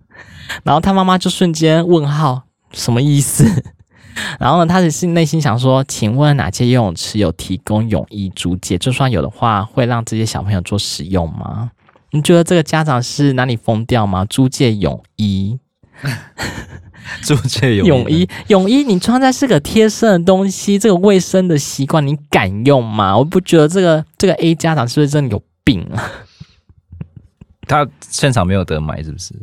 [0.66, 2.44] 然后他妈妈就瞬间问号。
[2.74, 3.64] 什么意思？
[4.38, 8.78] 然后呢，他只是内心想说，请问哪些游泳池有提供泳衣租借？
[8.78, 11.72] 就算有的话，会让这些小朋友做使用吗？
[12.12, 14.26] 你觉得这个家长是哪里疯掉吗？
[14.26, 15.58] 租借泳衣，
[17.22, 23.18] 租借泳泳衣，泳衣你穿在是个贴身的东西，这个卫生的习惯你敢用吗？
[23.18, 26.04] 我不觉得这个这个 A 家长是不是真的有病啊？
[27.66, 29.34] 他现场没有得买，是不是？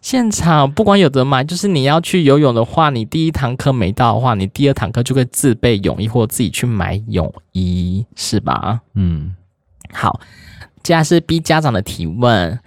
[0.00, 8.80] 现场不管有得买，就是你要去游泳的话，你第一堂课没到的话，你第二堂课就会自备泳衣或自己去买泳衣，是吧？
[8.94, 9.34] 嗯，
[9.92, 10.20] 好。
[10.82, 12.58] 接下来是 B 家长的提问：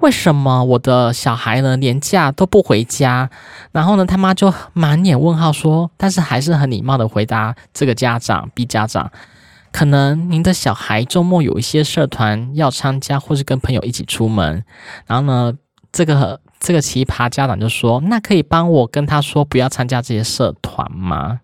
[0.00, 3.28] 为什么我的小孩呢连假都不回家？
[3.72, 9.10] 然后呢，他妈就满脸问号说，但是还是很礼貌的回答这个家长 B 家长。
[9.70, 14.64] 可能您的小孩周末有一些社团要参加，或是跟朋友一起出门，
[15.06, 15.52] 然后呢，
[15.92, 21.40] 这个这个奇葩家长就说：“那可以帮我跟他说不要参加这些社团吗？”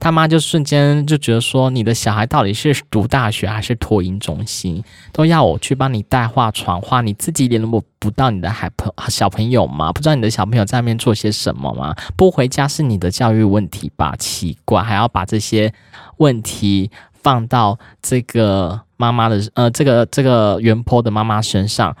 [0.00, 4.82] 他妈就瞬间就觉得说：“你的小孩到底是读大学还是托婴中心？
[5.12, 9.92] 都要我去帮你带话传话，你自己联络不到你的孩朋小朋友吗？
[9.92, 11.94] 不知道你的小朋友在那边做些什么吗？
[12.16, 14.14] 不回家是你的教育问题吧？
[14.18, 15.72] 奇怪，还要把这些。”
[16.18, 21.96] 问题放到这个妈妈的呃，这个这个原坡的妈妈身上，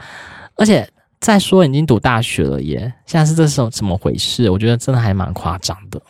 [0.54, 4.48] 而且再说已经读大学了耶，现在是这是怎么回事？
[4.48, 6.00] 我觉得真的还蛮夸张的。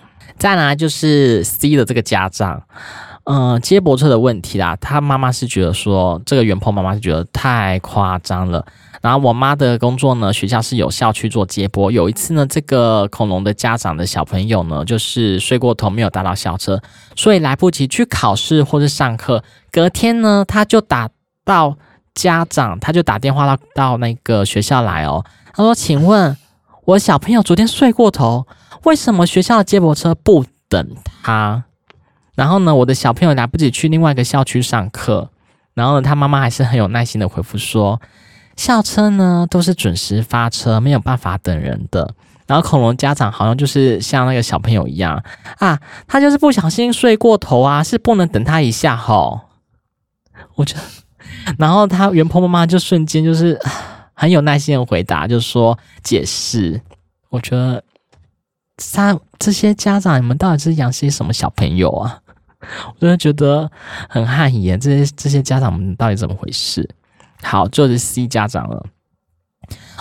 [0.43, 2.61] 再来就是 C 的这个家长，
[3.27, 8.67] 嗯、呃，接驳车的问题啦，他妈妈是觉得说这个原 po 妈妈是觉得太夸张了。
[9.01, 11.93] 然后我妈的工作呢，学校是有效去做接驳。
[11.93, 16.83] 有一次呢，这个恐龙的家长的小朋友呢，就是睡过头，没有搭到校车，
[17.15, 19.45] 所以来不及去考试或是上课。
[19.71, 21.09] 隔天呢，他就打
[21.45, 21.79] 到
[22.17, 25.25] 家长，他就打电话到到那个学校来哦。
[25.55, 26.37] 他说：“请问，
[26.87, 28.45] 我小朋友昨天睡过头，
[28.85, 30.89] 为什么学校的接驳车不等
[31.23, 31.65] 他？
[32.35, 35.31] 然后呢，我的小朋友来不及去另外一个校区上课。
[35.75, 38.01] 然后呢，他妈妈还是很有耐心的回复说。”
[38.55, 42.15] 校车呢都是准时发车，没有办法等人的。
[42.47, 45.25] 然后恐龙家长好像就是像那个小朋友一样
[45.57, 49.41] 啊，他就是不小心睡过头啊，是不能等他一下吼。
[50.57, 50.83] 我觉得，
[51.59, 53.59] 然后他原 po 妈妈就瞬间就是
[54.13, 56.79] 很有耐心的回答，就说解释。
[57.31, 57.83] 我觉得
[58.83, 62.19] 三这些家长，你们到底是养些什么小朋友啊？
[62.95, 63.71] 我真的觉得
[64.09, 66.89] 很汗颜，这些这些家长们到底怎么回事？
[67.43, 68.85] 好，就是 C 家长了。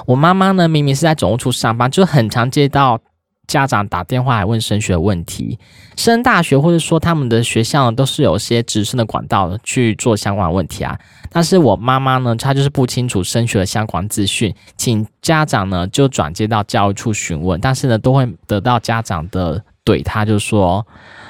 [0.06, 3.00] 我妈妈呢，明明是在总务处上班，就很常接到
[3.47, 5.60] 家长打电话来问升学问题。
[5.97, 10.97] 升大学或者说他们的学校呢，都是有些直升的管道去做相关问题啊。
[11.32, 20.86] 但是我妈妈呢，她就是不清楚升学的相关资讯，请家长呢就转接到教育处询问，但是呢都会得到家长的怼他，就说。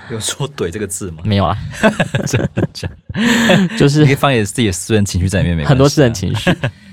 [0.09, 1.19] 有说“怼”这个字吗？
[1.23, 1.57] 没有啊，
[2.27, 2.89] 真的假？
[3.79, 6.51] 就是你可以放一点自己的私人情绪在里面，没关系啊，很多私人情绪。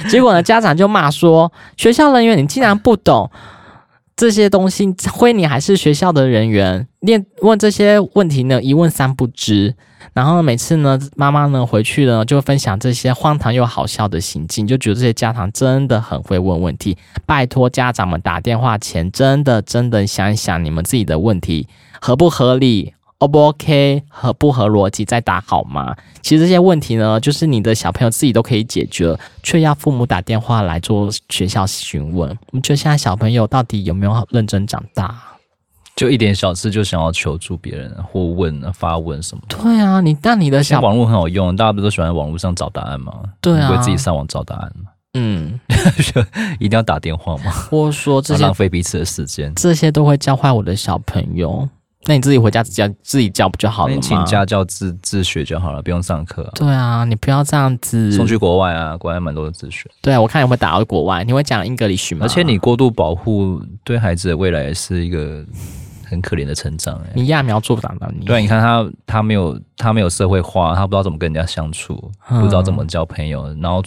[0.09, 3.29] 结果呢，家长就骂说：“学校人员，你竟然不懂
[4.19, 9.77] 这些东西，亏你还是学校的人员，连问这些问题呢，一问三不知。”
[10.13, 16.97] 然后每次呢，妈妈呢回去呢，就分享这些荒唐又好笑的行径，就觉得这些家长真的很会问问题。
[17.25, 21.69] 拜托家长们打电话前，真的真的想一想你们自己的问题
[22.01, 22.95] 合不合理。
[23.21, 25.97] O 不 OK，合不合逻辑再打好吗？
[26.23, 32.31] 其实这些问题呢，就是你的小朋友自己都可以解决，却要父母打电话来做学校询问。
[32.53, 35.15] 你觉得现在小朋友到底有没有认真长大？
[35.97, 39.43] 就一点小事就想要求助别人或问发问什么？
[39.49, 43.13] 对啊，你但你的小网络很好用，大家不都喜欢在网络上找答案吗？
[43.41, 44.91] 对啊，不会自己上网找答案吗？
[45.15, 45.59] 嗯，
[46.61, 47.51] 一定要打电话吗？
[47.51, 51.69] 或者说这些 浪费彼此的时间，这些都会教坏我的小朋友。
[52.05, 54.01] 那你自己回家自己教自己教不就好了吗？
[54.01, 56.53] 请家教自自学就好了，不用上课啊。
[56.55, 58.13] 对啊，你不要这样子。
[58.13, 59.91] 送去国外啊，国外蛮多的自学。
[60.01, 62.21] 对啊，我看你会打到国外，你会讲 English 吗？
[62.23, 65.45] 而且你过度保护，对孩子的未来也是一个
[66.07, 66.95] 很可怜的成长。
[67.05, 68.25] 哎，你揠苗助长了你。
[68.25, 73.83] 对，你看他，他没有他没有社会化，他不知道怎么跟人家相处，嗯、不知道怎么交朋友，然后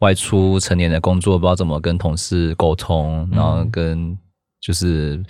[0.00, 4.16] 外出成年的工作，不知道怎么跟同事沟通，然后跟
[4.60, 5.20] 就是。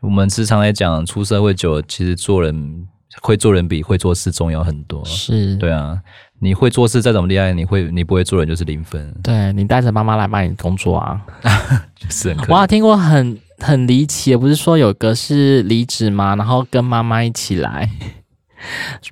[0.00, 2.86] 我们时常来讲，出社会久了，其实做人
[3.20, 5.04] 会做人比会做事重要很多。
[5.04, 6.00] 是，对啊，
[6.38, 9.14] 你会做事再怎么厉害，你会你不会做人就是零分。
[9.22, 11.20] 对，你带着妈妈来帮你工作啊，
[11.94, 12.48] 就是很。
[12.48, 16.34] 我有听过很很离奇，不是说有个是离职吗？
[16.36, 17.88] 然后跟妈妈一起来。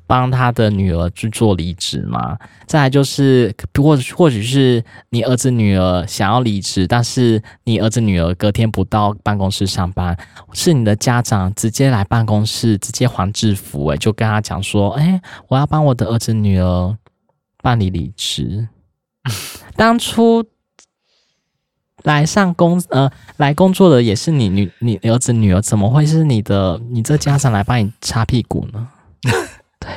[0.07, 2.39] 帮他的女儿去做离职嘛？
[2.67, 10.17] 再来就是，或或许是你儿子女儿想要离职，但是你儿子女儿隔天不到办公室上班，
[10.53, 16.97] 是你的家长直接来办公室，直接还制服，诶，就跟他讲说，诶，我要帮我的儿子女儿
[17.63, 18.69] 办理离职。
[19.77, 20.45] 当初
[22.03, 28.89] 来上工呃来工作的也是你女你儿子女儿，怎么会是你的你这家长来帮你擦屁股呢？
[29.81, 29.91] 对，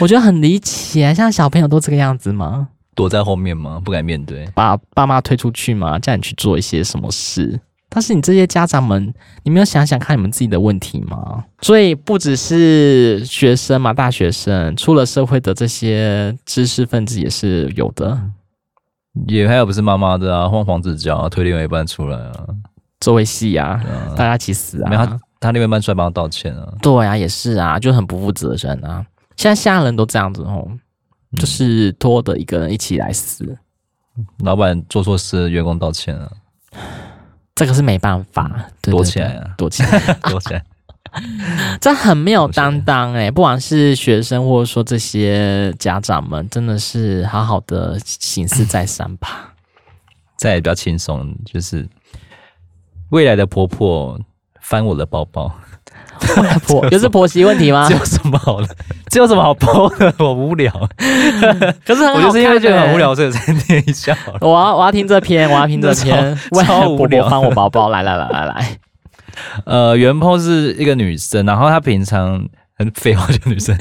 [0.00, 1.12] 我觉得很离奇啊！
[1.12, 2.68] 像小朋友都这个样子吗？
[2.94, 3.80] 躲在后面吗？
[3.84, 5.98] 不敢面对，把爸妈推出去吗？
[5.98, 7.60] 叫你去做一些什么事？
[7.88, 11.44] 但是你这些家长们，你没有想想看你们自己的问题吗？
[11.60, 18.18] 所以不只是学生嘛，大学生出了社会的这些知识分子也是有的。
[19.26, 22.46] 也还有不是妈妈的啊，换黄子佼推另外一半出来啊，
[23.00, 25.18] 做位戏啊，啊，大家一起死啊！
[25.42, 26.72] 他那边搬出来帮他道歉啊？
[26.80, 29.04] 对啊，也是啊，就很不负责任啊。
[29.36, 30.70] 现在现在人都这样子哦，
[31.36, 33.44] 就是拖着一个人一起来死。
[34.16, 36.30] 嗯、老板做错事，员工道歉啊？
[37.56, 38.48] 这个是没办法，
[38.80, 40.64] 对对对，躲起来啊，躲起来，躲起来。
[41.80, 49.52] 这很没有担当哎，不管是学生或者说这些家长们，真的是好好的省思再三吧。
[50.36, 51.86] 再也比较轻松，就是
[53.10, 54.18] 未来的婆婆。
[54.62, 55.52] 翻我的包包，
[56.66, 57.86] 婆就是婆媳问题吗？
[57.88, 58.68] 这有什么好的？
[59.10, 60.14] 这有什么好包的？
[60.24, 60.72] 我无聊。
[61.84, 64.16] 可是我就是因为觉得很无聊，所以才念一下。
[64.40, 66.38] 我要我要听这篇，我要听这篇。
[66.64, 68.78] 超无聊，翻我包包，来来来来来。
[69.64, 72.46] 呃，原 po 是一个女生，然后她平常
[72.78, 73.76] 很废话，就女生。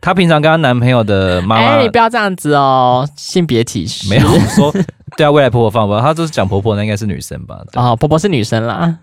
[0.00, 4.08] 她平常跟她男朋友的妈妈，哎，你不要这样子哦，性别歧视。
[4.08, 4.72] 没有说
[5.16, 7.58] 对啊，未来婆婆放吧，她就是讲婆婆，那应该是女生吧？
[7.74, 8.96] 哦，婆婆是女生啦。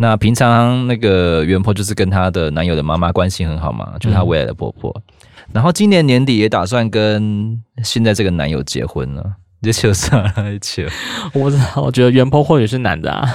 [0.00, 4.94] 那平常那个原 po 就是跟她的男友的妈妈关系很好嘛，就是她未来的婆婆。
[4.96, 5.12] 嗯、
[5.54, 9.24] 然后今年年底也打算跟现在这个男友结婚了，
[9.60, 10.86] 你就算了，一起。
[11.32, 13.28] 我不知道，我觉得原 po 或许是男的啊。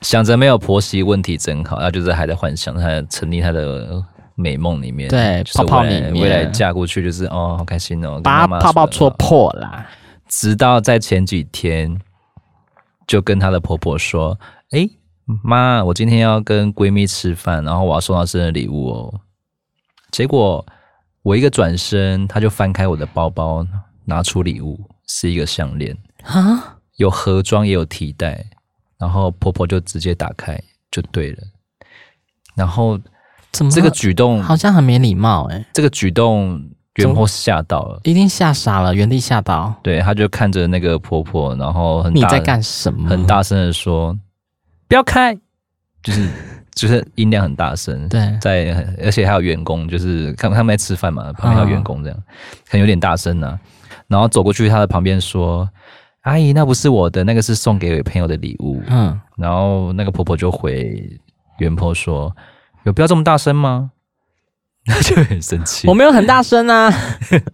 [0.00, 4.02] 想着没有婆媳问题真好，她就是还在幻想，她沉溺她的
[4.34, 9.86] 美梦里面，对，泡泡里面，未来嫁过去就是哦，好开心哦，把泡泡戳破啦。
[10.26, 11.96] 直到在前几天，
[13.06, 14.36] 就跟她的婆婆说。
[14.70, 14.88] 哎，
[15.44, 19.20] 妈，我今天要跟闺蜜吃饭，然后我要送她生日礼物哦。
[20.10, 20.64] 结果
[21.22, 23.64] 我一个转身，她就翻开我的包包，
[24.04, 28.44] 拿出礼物，是一个项链啊，有盒装也有提袋，
[28.98, 31.38] 然后婆婆就直接打开就对了。
[32.56, 32.98] 然后
[33.52, 35.64] 怎么这个举动好像很没礼貌哎？
[35.72, 36.60] 这个举动
[36.96, 39.72] 原 po 吓到了，一定吓傻了，原地吓到。
[39.80, 43.08] 对，她就看着那个婆婆，然后很你在干什么？
[43.08, 44.18] 很大声的说。
[44.88, 45.36] 不要开，
[46.02, 46.28] 就是
[46.74, 52.18] 就是音量很大声，对，在而且还有员工，就是看他们在吃饭嘛，旁边还有员工这样，
[52.68, 53.60] 可能有点大声呢、啊。
[54.08, 55.68] 然后走过去他的旁边说
[56.22, 61.18] ：“阿姨，那不是我的，那个是送给朋友的礼物。”嗯，然后那个婆婆就回
[61.58, 62.32] 原 po 说
[62.84, 63.90] ：“有必要这么大声吗？”
[64.86, 65.88] 那 就很生气。
[65.88, 66.88] 我没有很大声啊，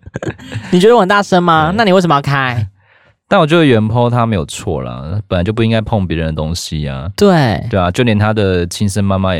[0.70, 1.72] 你觉得我很大声吗？
[1.74, 2.68] 那你为什么要开？
[3.32, 7.10] 但我觉得原 po 他没有错啦，本来就不应该碰别人的东西呀、啊。
[7.16, 9.30] 对，对啊，就连他的亲生妈妈，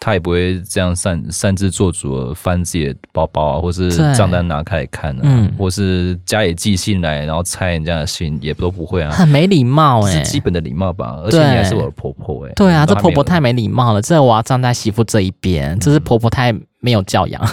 [0.00, 11.20] 他也不会这样擅擅自做主翻自己的包包啊，或是账单拿开来看啊，嗯，或是家里寄信来，然后拆人家的信，也都不会啊，很没礼貌哎、欸，是基本的礼貌吧？
[11.22, 17.46] 而且你还是我的婆婆哎、欸，对啊，这婆婆太没礼貌了，这我要站在媳妇这一边，这是婆婆太没有教养。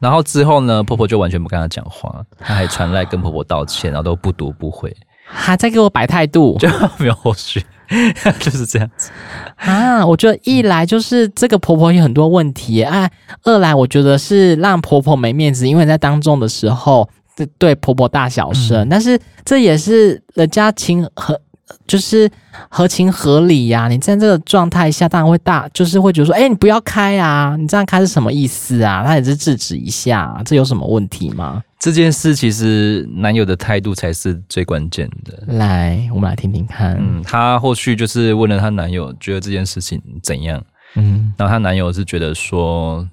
[0.00, 4.94] 然后之后呢，婆婆就完全不跟她讲话，她还传来跟婆婆道歉，然后都不读不回，
[5.26, 7.64] 还在给我摆态度，就没有后续，
[8.40, 9.10] 就是这样子
[9.56, 10.06] 啊。
[10.06, 13.10] 我觉得一来就是这个婆婆有很多问题，哎，
[13.42, 21.40] 二来我觉得是让婆婆没面子，因为在当众的时候对对婆婆大小声，嗯、但是这也是人家情和。
[21.86, 22.30] 就是
[22.68, 29.02] 合情合理呀、啊，你在这个状态下当然会大，就是会觉得说，哎、欸，你不要开啊，你这样开是什么意思啊？
[29.04, 31.62] 他也是制止一下、啊，这有什么问题吗？
[31.78, 35.54] 这件事其实男友的态度才是最关键的。
[35.54, 36.96] 来，我们来听听看。
[36.98, 40.62] 嗯，她后续就是问了她男友，觉得这件事情怎样？
[40.96, 43.08] 嗯，然后她男友是觉得说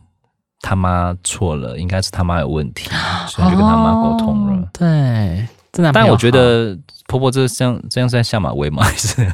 [0.62, 2.90] 他妈错了，应该是他妈有问题，
[3.28, 4.62] 所以就跟他妈沟通了。
[4.64, 5.48] 哦、对。
[5.94, 6.76] 但我觉得
[7.08, 8.84] 婆婆这像这样是在下马威吗？
[8.84, 9.26] 还是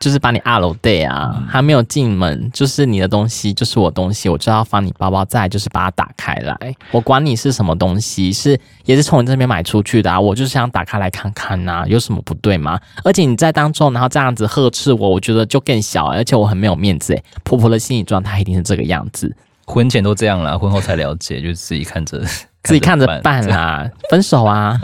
[0.00, 6.76] 就是把你二楼 day 啊，还没有进门，就是你的东西，就是我东西，我就要放你包包，再就是把它打开来。
[6.90, 12.78] 我管你是什么东西，是也是从你这边买出去的啊，我就是想打开来看看呐、啊，有什么不对吗？
[13.02, 17.24] 而且你在当中，然后这样子呵斥我，我觉得就更小，而且我很没有面子诶。
[17.42, 19.34] 婆婆的心理状态一定是这个样子，
[19.64, 22.20] 婚前都这样了，婚后才了解，就自己看着
[22.64, 24.76] 自己看着办啦，分手啊。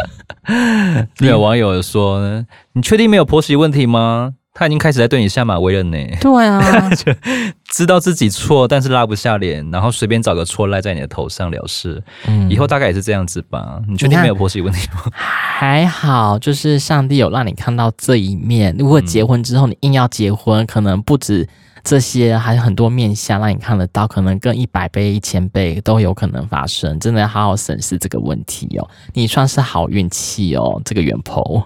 [1.21, 4.35] 有网友说，你确定没有婆媳问题吗？
[4.53, 5.97] 他已经开始在对你下马威了呢。
[6.21, 6.91] 对啊，
[7.71, 12.03] 知道自己错，但是拉不下脸，然后随便找个错赖在你的头上了事。
[12.27, 13.81] 嗯，以后大概也是这样子吧。
[13.89, 15.03] 你确定没有婆媳问题吗？
[15.15, 18.75] 还好，就是上帝有让你看到这一面。
[18.77, 21.49] 如果结婚之后你硬要结婚，嗯、可能不止
[21.83, 26.99] 这些，还有很多面相让你看得到，可能更一百倍、一千倍都有可能发生。
[26.99, 28.89] 真的要好好审视这个问题哦。
[29.15, 31.63] 你算是好运气哦，这个原 PO。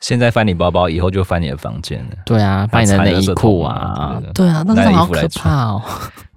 [0.00, 2.16] 现在翻你包包，以后就翻你的房间了。
[2.24, 5.82] 对啊，翻你的内衣裤啊，对啊，那是好可怕哦。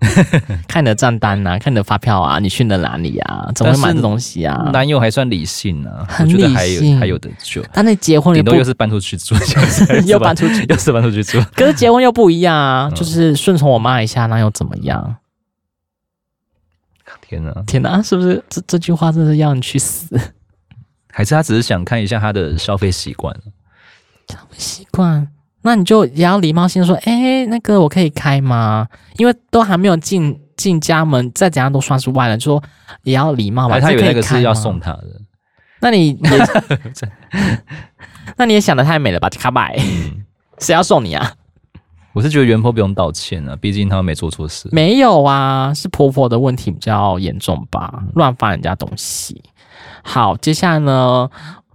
[0.68, 3.51] 看你的账单啊，看你的发票啊，你去了哪里啊？
[3.53, 4.70] 怎么会买这东西啊？
[4.74, 7.64] 男友还算理性啊，很理性，我觉得还有还有的救。
[7.72, 9.36] 但那结婚顶多又是搬出去住，
[10.07, 11.39] 又搬出去，又是搬出去住。
[11.55, 15.18] 可是结婚又不一样啊，就是顺从我妈一下，那又怎么样？
[17.28, 20.20] 天哪，天哪，是不是这这句话真是要你去死？
[21.12, 23.36] 还是他只是想看一下他的消费习惯？
[24.28, 25.28] 消费习惯，
[25.62, 28.88] 那你就也要礼貌性说：“哎、欸，那个我可以开吗？”
[29.18, 32.64] 因为都还没有进进家门，再怎样都算是外人，就说
[33.03, 33.80] 也要礼貌吧。
[33.80, 35.22] 他以为那个是要送他的，
[35.82, 36.20] 那你也，
[38.38, 39.30] 那你也想的太美了吧？
[39.30, 39.78] 卡拜，
[40.59, 41.34] 谁要送你啊？
[42.14, 44.68] 我是觉得原 PO 不用道歉啊，毕竟他没做错事。
[44.72, 48.03] 没有啊，是婆婆的问题比较严重吧？
[48.16, 49.41] 乱翻人家东西。
[50.04, 51.30] 好，接下来呢，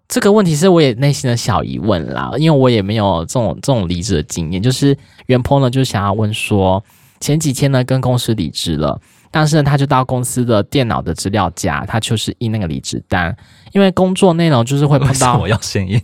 [0.09, 4.62] 这个问题是我也内心的小疑问啦，因为我也没有这种这种离职的经验。
[4.62, 4.97] 就是
[5.27, 6.83] 原坡呢，就想要问说，
[7.20, 9.01] 前几天呢跟公司离职了，
[9.31, 13.35] 但是呢他就到公司的电脑的资料夹，他就是印那个离职单，
[13.72, 15.39] 因为工作内容就是会碰到。
[15.39, 16.01] 我要先印，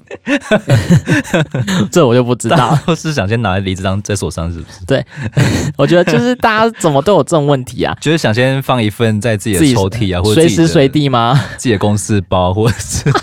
[1.90, 4.84] 这我就不知道，是想先拿离职单在手上是不是？
[4.86, 5.04] 对，
[5.76, 11.40] 我觉得就是大家怎么都有这种问题啊，就是想先放一份在自己的抽屉啊，或者随时随地吗？
[11.56, 13.12] 自己的公司包，或者是。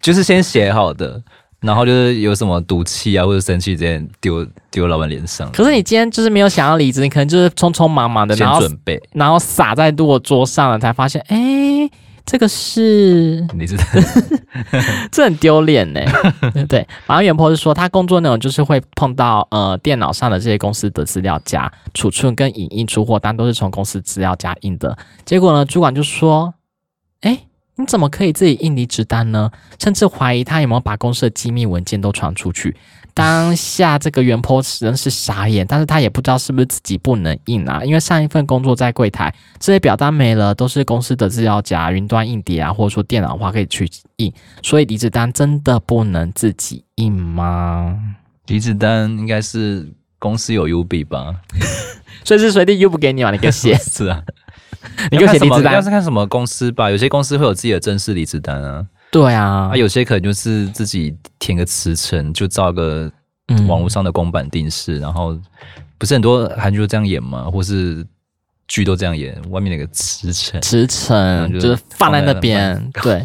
[0.00, 1.20] 就是先写好的，
[1.60, 5.50] 然后就是有什么赌气啊或者生气这些丢丢老板脸上。
[5.50, 11.90] 可是你今天就是没有想要离职，你可能就是匆匆忙忙的，先准备，然后撒在我桌上了，才发现，哎，
[12.24, 13.84] 这个是你知道，
[15.10, 16.00] 这很丢脸呢。
[16.68, 24.96] 对，反正原 PO 是说他工作内容就是会碰到呃电脑上的这些公司的资料夹储存跟影印出货单都是从公司资料夹印的。
[25.24, 26.54] 结果呢，主管就说，
[27.22, 27.47] 哎。
[27.78, 29.50] 你怎么可以自己印离职单呢？
[29.78, 32.76] 甚至怀疑他有没有把公司的机密文件都传出去。
[33.14, 47.98] 当下这个原 PO 真是傻眼，但是他也不知道是不是自己不能印啊，因为上一份工作在柜台，这些表单没了，都是公司的资料夹、云端硬碟啊，或者说电脑的话可以去印，所以离职单真的不能自己印吗？
[48.46, 51.34] 离职单应该是公司有 U B 吧，
[52.24, 54.22] 随时随地又不给你嘛，你给写 是啊。
[55.10, 58.86] 你就写离职单，要是看什么公司吧，有些公司会有自己的正式离职单啊。
[59.10, 63.10] 对啊，啊，有些可能就是自己填个辞呈，就照个
[63.66, 65.36] 网络上的公版定式，嗯、然后
[65.98, 67.50] 不是很多韩剧都这样演吗？
[67.50, 68.06] 或是
[68.68, 72.90] 剧都这样演，外面那个辞呈，辞呈就是放在那边。
[73.02, 73.20] 对，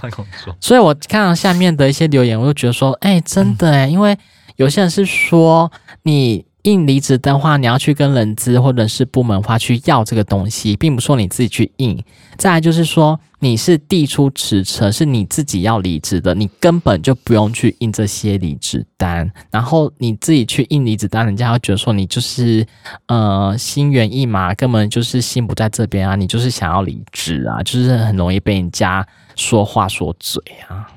[0.60, 4.18] 所以我看到下面的一些留言，我就觉得说，哎、欸，真的哎，因为
[4.56, 5.72] 有些人是说
[6.02, 6.44] 你。
[6.64, 12.02] 印离职的话，你要去跟人资或者是部门的话去要这个东西，并不是说你自己去印。
[12.38, 19.30] 再来就是说，你是递出辞呈，是你自己要离职的，你根本就不用去印这些离职单。
[19.52, 22.66] 然后你自己去印离职单，人家会觉得说你就是
[23.08, 29.06] 呃心猿意马，根本就是心不在这边啊，你就是想要离职啊，就是很容易被人家
[29.36, 30.88] 说话说嘴啊。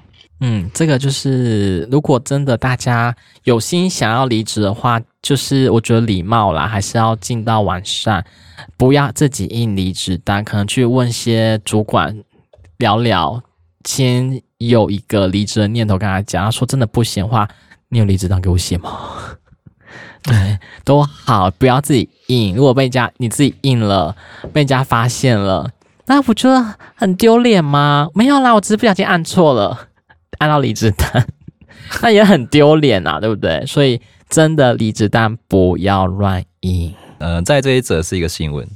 [0.40, 8.22] 嗯，这个就是如果真的大家有心想要离职的话，就是我觉得礼貌啦，还是要尽到完善，
[8.76, 12.22] 不要自己印离职单，可能去问些主管
[12.76, 13.42] 聊聊，
[13.86, 17.48] 先有一个离职的念头跟他讲，他说真的不行的话，
[17.88, 18.90] 你有离职单给我写吗？
[20.22, 24.14] 对，都好，不要自己印，如果被人家你自己印了，
[24.52, 25.70] 被人家发现了，
[26.04, 28.08] 那不觉得很丢脸吗？
[28.12, 29.88] 没有啦，我只是不小心按错了。
[30.38, 31.26] 按到离职单，
[32.02, 33.64] 那也很丢脸啊，对不对？
[33.66, 36.94] 所以真的离职单不要乱印。
[37.18, 38.68] 呃，在这一则是一个新闻，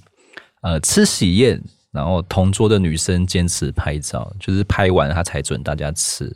[0.62, 6.34] 呃，吃喜宴，然后同桌的女生坚持拍照，就是拍完她才准大家吃，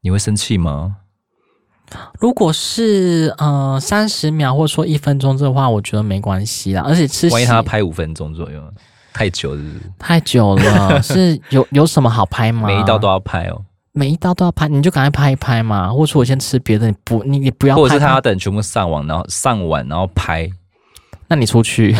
[0.00, 0.96] 你会生气吗？
[2.20, 6.82] 如果是呃三十秒或者说一分钟的话，我觉得没关系啦。
[6.86, 8.62] 而且吃，万一他要拍五分钟左右，
[9.14, 9.80] 太久是是？
[9.98, 12.68] 太久了，是有有什么好拍吗？
[12.68, 13.64] 每一道都要拍哦，
[13.98, 15.90] 每一道都要拍，你就赶快拍一拍嘛。
[15.90, 20.48] 或者说我先吃别的，你不你你不要拍，或者是他要等全部上完，然后上完然后拍。
[21.30, 21.94] 那你出去，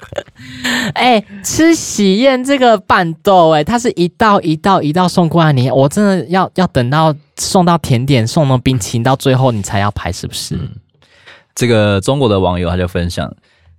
[0.94, 10.54] 哎、欸，吃喜宴这个伴奏，哎，它是一道一道一道送过来，你我真的要要等到送到甜点，送到冰淇淋，到最后你才要拍，是不是？
[10.54, 10.70] 嗯、
[11.54, 13.30] 这个中国的网友他就分享，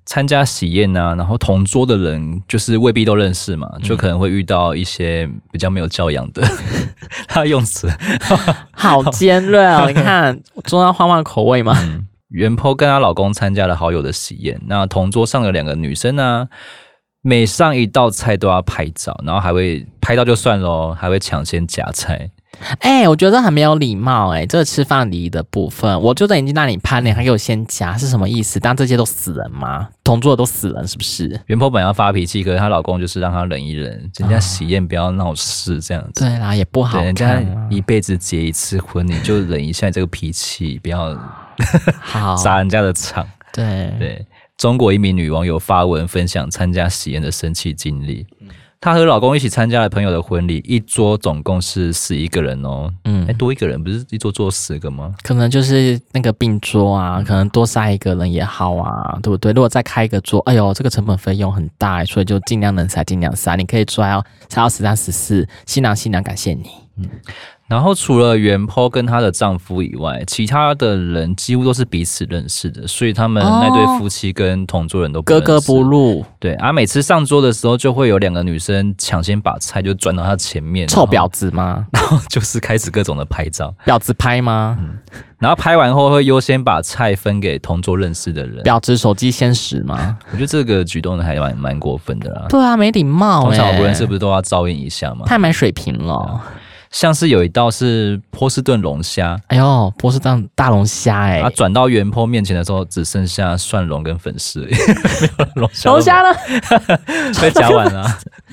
[0.07, 6.87] 参加喜宴啊，然后同桌的人就是未必都认识嘛，就可能会遇到一些比较没有教养的， 嗯、
[7.27, 7.87] 他用词
[8.73, 11.77] 好尖锐哦，你看 中央换换口味嘛。
[11.79, 16.49] 嗯原 po 跟她老公参加了好友的喜宴，那同桌上有两个女生呢，
[17.21, 22.29] 每上一道菜都要拍照，然后还会拍到就算喽，还会抢先夹菜。
[22.79, 28.59] 哎、欸，我觉得很没有礼貌哎、欸，这个吃饭礼仪的部分，我就在已经让你拍，你还给我先夹，是什么意思？
[28.59, 29.87] 当这些都死人吗？
[30.03, 31.39] 同桌的都死人是不是？
[31.47, 36.23] 原 po 本要发脾气，可是她老公就是让她忍一忍，人家喜宴不要闹事这样子。
[36.23, 41.15] 对啦，也不好看，人家一辈子结一次婚，你就忍一下这个脾气，不要。
[41.99, 43.27] 好， 砸人家的场。
[43.51, 44.25] 对对，
[44.57, 48.27] 中国一名女网友发文分享参加喜宴的生气经历。
[48.79, 52.93] 她和老公一起参加了朋友的婚礼，一桌总共是十一个人哦。
[53.05, 55.13] 嗯，哎，多一个人不是一桌坐十个吗？
[55.23, 59.51] 可能就是那个并桌啊，可能多杀一个人也好啊，对不对？
[59.51, 63.55] 如果再开一个桌，哎呦，这个成本费用很大，所以就尽量能塞尽量塞。
[63.55, 66.69] 你可以抓哦，塞到十三十四，新郎新娘感谢你。
[66.97, 67.09] 嗯。
[67.67, 76.25] 然后除了原 po 跟她的丈夫以外，其他的人几乎都是彼此认识的，所以他们那对夫妻跟同桌人都格格不入。
[76.39, 81.85] 对，啊，每次上桌的时候，就会有两个女生抢先把菜就转到他前面，臭婊子吗？
[81.91, 84.77] 然后就是开始各种的拍照，婊子拍吗？
[84.79, 84.97] 嗯，
[85.37, 90.17] 然后拍完后会优先把菜分给同桌认识的人，婊子手机先使吗？
[90.31, 92.45] 我觉得这个举动还蛮蛮过分的啦。
[92.47, 93.41] 对啊，没礼貌。
[93.41, 95.25] 通常不认识不是都要照应一下吗？
[95.25, 96.41] 太没水平了。
[96.91, 101.39] 像是有一道是波士顿龙虾，哎呦，波士顿大龙虾哎！
[101.41, 104.75] 啊，转到原 po 面前的时候，只剩下蒜蓉跟粉丝， 没
[105.37, 105.89] 有龙虾。
[105.91, 106.29] 龙虾呢？
[107.41, 108.01] 被夹完了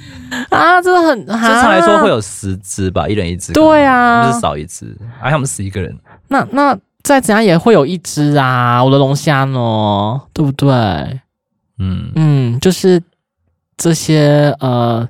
[0.51, 0.83] 啊！
[0.83, 3.53] 真的很，正常来说会有十只吧，一人一只。
[3.53, 5.97] 对啊，就是少一只，哎，他们十一个人。
[6.29, 8.83] 那那再怎样也会有一只啊！
[8.83, 10.21] 我的龙虾呢？
[10.33, 10.69] 对不对？
[11.79, 13.01] 嗯嗯，就是
[13.77, 15.09] 这些呃。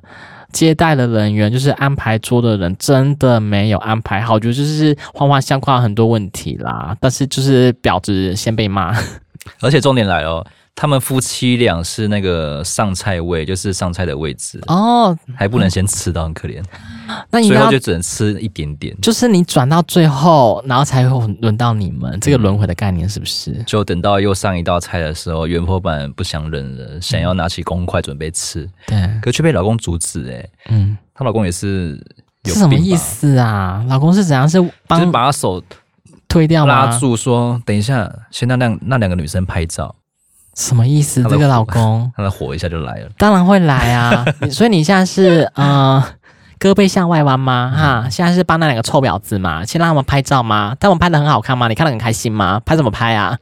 [0.55, 6.95] 接待的人员就是安排桌的人，真的没有安排好，我觉得就是环环相框很多问题啦。
[7.01, 8.95] 但是就是婊子先被骂，
[9.59, 10.47] 而且重点来了。
[10.75, 16.61] 他们夫妻俩是那个上菜位，就是上菜的位置哦，还不能先吃到，很可怜。
[17.31, 22.19] 那最后就只能吃一点点，就是你转到最后，然后才会轮到你们。
[22.19, 23.53] 这个轮回的概念是不是？
[23.65, 30.29] 就等到又上一道菜的时候，原 po 版不想忍了，想要拿起公筷准备吃，对，可却被老公阻止。
[30.29, 31.97] 哎，嗯，她老公也是
[32.43, 33.85] 有是什么意思啊？
[33.87, 34.47] 老公是怎样？
[34.49, 35.63] 是帮就是把他手
[36.27, 39.95] 推掉拉住，说等一下，先让那那两个女生拍照。
[40.55, 41.21] 什么意思？
[41.23, 43.09] 这个老公， 他的火一下就来了。
[43.17, 44.25] 当然会来啊！
[44.49, 46.03] 所以你现在是呃，
[46.59, 47.73] 胳膊向外弯吗？
[47.75, 50.75] 哈，现在是帮那两个臭婊子嘛，先让他们拍照吗？
[50.79, 51.67] 他们拍的很好看吗？
[51.67, 52.61] 你看得很开心吗？
[52.65, 53.37] 拍什么拍啊？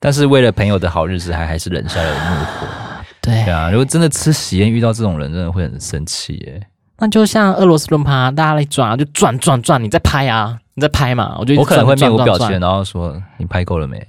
[0.00, 2.66] 但是为了朋友的好日子，还还是忍下了怒火。
[3.20, 6.66] 对，啊，如果真的吃喜宴遇到这种人，真的会很生气耶。
[6.98, 11.36] 那就像俄罗斯轮盘，大家来转啊，就转转转，你在拍啊，你在拍嘛。
[11.38, 14.06] 我觉得我可能会面无表情，然后说你拍够了没？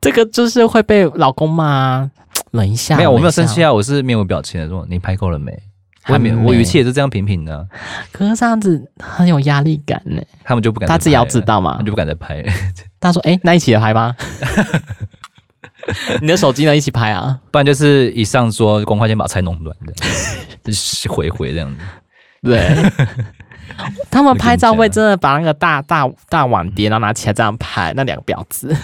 [0.00, 2.10] 这个就是会被老公骂，
[2.52, 2.96] 忍一下。
[2.96, 5.52] 没有，我没有生气啊，我是面无表情的说：“你拍够了没？”
[6.08, 7.66] 我没，我语气也是这样平平的、啊。
[8.12, 10.22] 可是这样子很有压力感呢。
[10.44, 12.44] 他们就不敢，他自己要知道嘛，他就不敢再拍。
[13.00, 14.14] 他说：“哎、欸，那一起来拍吧？
[16.20, 16.76] 你的手机呢？
[16.76, 17.38] 一起拍啊？
[17.50, 19.92] 不然就是一上桌，公筷先把菜弄乱的，
[21.08, 21.76] 回回这样子。
[22.42, 22.74] 对，
[24.10, 28.76] 他们拍照会真的把那个大大大碗碟，然后拿起来这样拍，那两个婊子。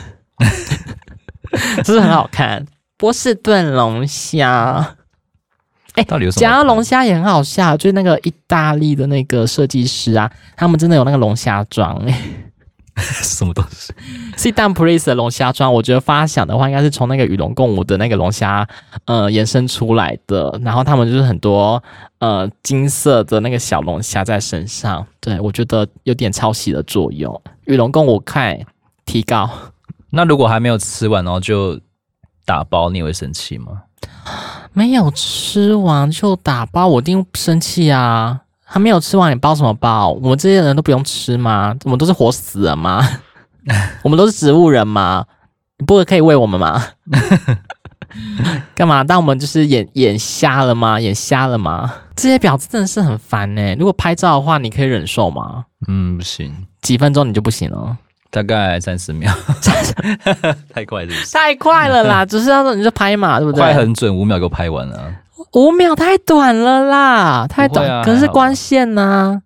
[1.84, 2.64] 是不是很好看？
[2.96, 4.96] 波士顿龙虾，
[5.94, 6.40] 哎、欸，到底有什么？
[6.40, 12.16] 讲到龙虾也很好笑，就是那个意大利的那个设计师啊，他们真的有那个龙虾装，哎，
[12.96, 13.92] 什么东西？
[14.36, 15.72] 是一档 Place 的龙虾装。
[15.72, 18.66] 我觉得发想的话，应该是从那个与龙共舞的那个龙虾，
[19.06, 20.58] 呃，延伸出来的。
[20.62, 21.82] 然后他们就是很多
[22.20, 27.42] 呃金色的那个小龙虾在身上，对，我觉得有点抄袭的作用。
[27.64, 28.58] 与龙共舞，看
[29.04, 29.50] 提高。
[30.14, 31.80] 那如果还没有吃完，然后就
[32.44, 33.82] 打包，你会生气吗？
[34.74, 38.40] 没有吃完就打包，我一定生气啊！
[38.64, 40.10] 还没有吃完，你包什么包？
[40.10, 41.74] 我们这些人都不用吃吗？
[41.84, 43.06] 我们都是活死了吗？
[44.02, 45.24] 我们都是植物人吗，
[45.78, 46.82] 你不可以喂我们吗？
[48.74, 49.02] 干嘛？
[49.02, 51.00] 当我们就是眼眼瞎了吗？
[51.00, 51.92] 眼瞎了吗？
[52.14, 53.74] 这些婊子真的是很烦呢。
[53.78, 55.64] 如果拍照的话，你可以忍受吗？
[55.88, 56.66] 嗯，不行。
[56.82, 57.96] 几分钟你就不行了？
[58.32, 59.30] 大概三十秒，
[60.72, 61.32] 太快是不是？
[61.34, 62.24] 太快了啦！
[62.26, 63.60] 只是要说你就拍嘛，对不对？
[63.60, 65.14] 快很准，五秒给我拍完了。
[65.52, 67.86] 五秒太短了啦，太短。
[67.86, 69.42] 啊、可是光线呢、啊？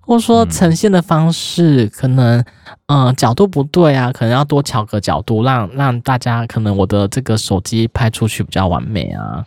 [0.00, 2.40] 或者说呈现的方式可能，
[2.86, 9.44] 嗯、呃，角度不对啊，可能要多调个角度，让让大家可能我的这个手机拍出去比较完美啊。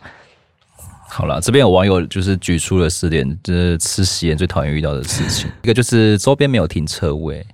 [1.08, 5.50] 好了，这边有网友就是举出了四点，就是吃席宴最讨厌遇到的事情。
[5.62, 7.44] 一个就是周边没有停车位，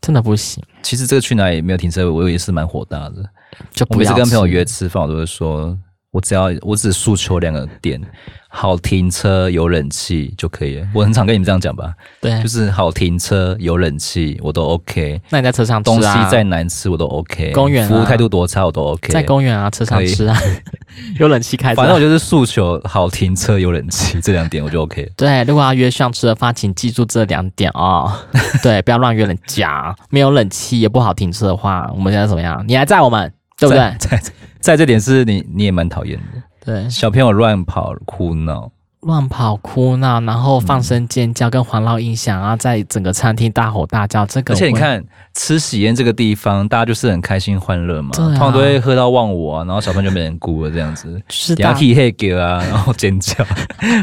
[0.00, 0.62] 真的不行。
[0.82, 3.28] 其实这个去哪里没有停车位，我也是蛮火大的。
[3.88, 5.76] 我每次跟朋友约吃饭，我都会说。
[6.16, 8.00] 我只要我只诉求两个点，
[8.48, 10.88] 好停车有冷气就可以了。
[10.94, 11.92] 我很常跟你们这样讲吧，
[12.22, 15.20] 对，就是好停车有冷气我都 OK。
[15.28, 15.92] 那你在车上吃啊？
[15.92, 17.52] 东西再难吃我都 OK。
[17.52, 19.12] 公园、啊、服务态度多差我都 OK。
[19.12, 20.34] 在公园啊，车上吃啊，
[21.20, 21.74] 有冷气开。
[21.74, 25.12] 反正我就是诉求好停车有冷气这两点我就 OK。
[25.18, 28.12] 对，如果要约上吃的话，请记住这两点啊、哦。
[28.64, 29.94] 对，不要乱约人家。
[30.08, 32.64] 没有冷气也不好停车的话，我们现在怎么样？
[32.66, 33.94] 你还载我们，对不对？
[33.98, 34.16] 在。
[34.16, 34.22] 在
[34.66, 36.90] 在这点是你你也蛮讨厌的，对。
[36.90, 38.68] 小朋友乱跑哭闹，
[39.02, 45.04] 乱跑哭闹，然后放声尖叫跟环绕音响啊，在整个餐厅大吼大叫，这个而且你看
[45.34, 53.44] 吃喜宴这个地方，大家就是很开心欢乐嘛，啊、通常都会喝到忘我啊，然后小朋友就没人顾了这样子，是的，牙啊，然后尖叫，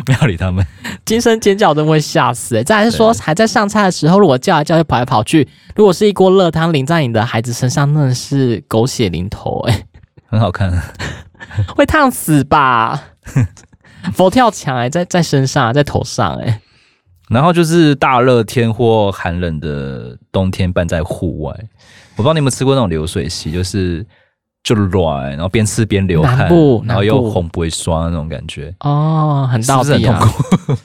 [0.06, 0.66] 不要理他们，
[1.04, 2.64] 惊声尖叫真的会吓死哎、欸！
[2.64, 5.46] 再来是说还在上菜的时候，如果叫来叫去跑来跑去，
[5.76, 9.86] 如果是一锅热汤淋在你的孩子身上，那是狗血淋头哎、欸。
[10.34, 10.74] 很好看，
[11.78, 13.00] 会烫死吧？
[14.14, 16.60] 佛跳墙哎，在在身上，在头上哎。
[17.30, 24.04] 然后就是大热天或寒冷的冬天办在户外，我不知道你有没有吃过那种流水席，就是
[24.64, 26.50] 就软，然后边吃边流汗，
[26.86, 30.20] 然后又红不会刷那种感觉哦，很到底啊。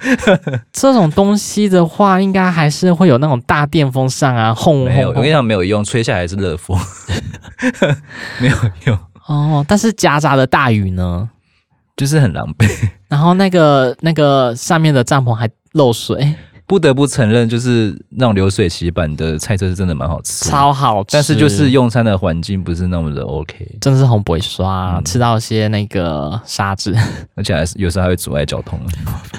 [0.01, 4.85] 是是 这种东西的话，应该还是会有那种大电风扇啊，轰轰。
[4.85, 6.79] 没有，我跟你讲没有用，吹下来是热风，
[8.41, 8.99] 没有用。
[9.29, 11.29] 哦，但是夹杂的大雨呢，
[11.97, 12.67] 就是很狼狈。
[13.09, 16.35] 然后那个那个上面的帐篷还漏水，
[16.67, 21.11] 不得不承认，就是那种流水席版的菜色是真的蛮好吃，超好吃。
[21.13, 26.95] 但是就是用餐的环境不是那么的 OK，真的是红不会刷，嗯、吃到一些那个沙子，
[27.37, 28.81] 而且还是有时候还会阻碍交通。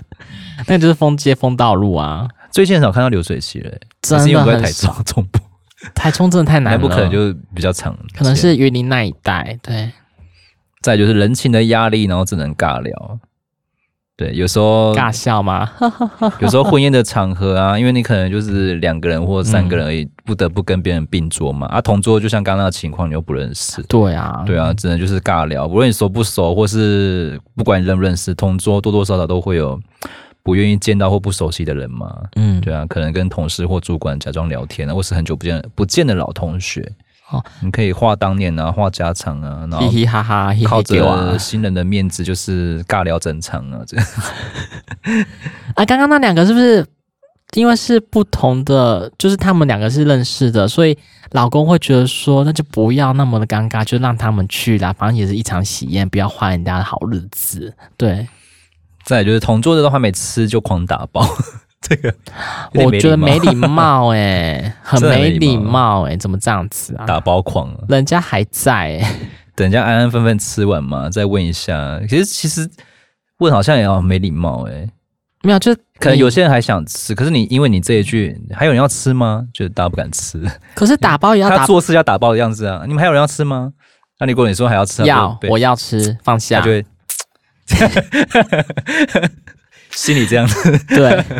[0.68, 2.28] 那就是封街封道路啊。
[2.52, 3.72] 最近很少看到流水席了，
[4.02, 5.40] 真的是因为我在台中中部。
[5.96, 9.58] 台中真的太难了，不可能就比较长，可能是云林那一带。
[9.62, 9.92] 对，
[10.82, 13.20] 再就是人情的压力，然后只能尬聊。
[14.18, 15.72] 对，有时候尬笑吗？
[16.42, 21.68] 有时候婚宴的场合啊， 因为你可能就是两个人或三个人而已，嗯、不得不跟别人并桌嘛。
[21.68, 23.82] 啊，同桌就像刚刚那个情况，你又不认识。
[23.84, 25.66] 对啊，对啊，只能就是尬聊。
[25.68, 29.80] 无论你熟不熟，或是不管你认不认识，同桌多多少少都会有。
[30.42, 36.82] 不愿意见到或不熟悉的人嘛，嗯，对啊，可能跟同事或主管假装聊天啊，或是很久不见不见的老同学，
[37.30, 44.06] 哦，你可以画当年啊，画家常啊，然后嘻嘻哈哈，靠着新人的面子就是尬聊整场啊，这样。
[45.76, 46.86] 啊，刚刚那两个是不是
[47.54, 50.98] 因为是不同的，就是他们两个是认识的，所以
[51.32, 58.28] 老公会觉得说，那就不要那么的尴尬，就让他们去啦，反正也是一场喜宴，不要坏人家的好日子，对。
[59.10, 61.26] 再就是同桌的都还没吃就狂打包，
[61.82, 62.14] 这个
[62.76, 67.08] 我觉得没礼貌哎，很没礼貌 哎，怎么这样子啊？
[67.08, 69.00] 打包狂，人家还在哎，
[69.56, 72.00] 等人家安安分分吃完嘛，再问一下。
[72.08, 72.70] 其实其实
[73.40, 74.88] 问好像也要没礼貌哎，
[75.42, 79.44] 没有，就是可能有些人还想吃，可是你因为你这一句，还有人要吃吗？
[79.52, 80.40] 就大家不敢吃。
[80.76, 82.84] 可是打包也要打他做事要打包的样子啊！
[82.86, 83.72] 你们还有人要吃吗？
[84.20, 86.64] 那你如果你说还要吃，要我要吃，放下。
[89.92, 91.24] 心里这样子，对。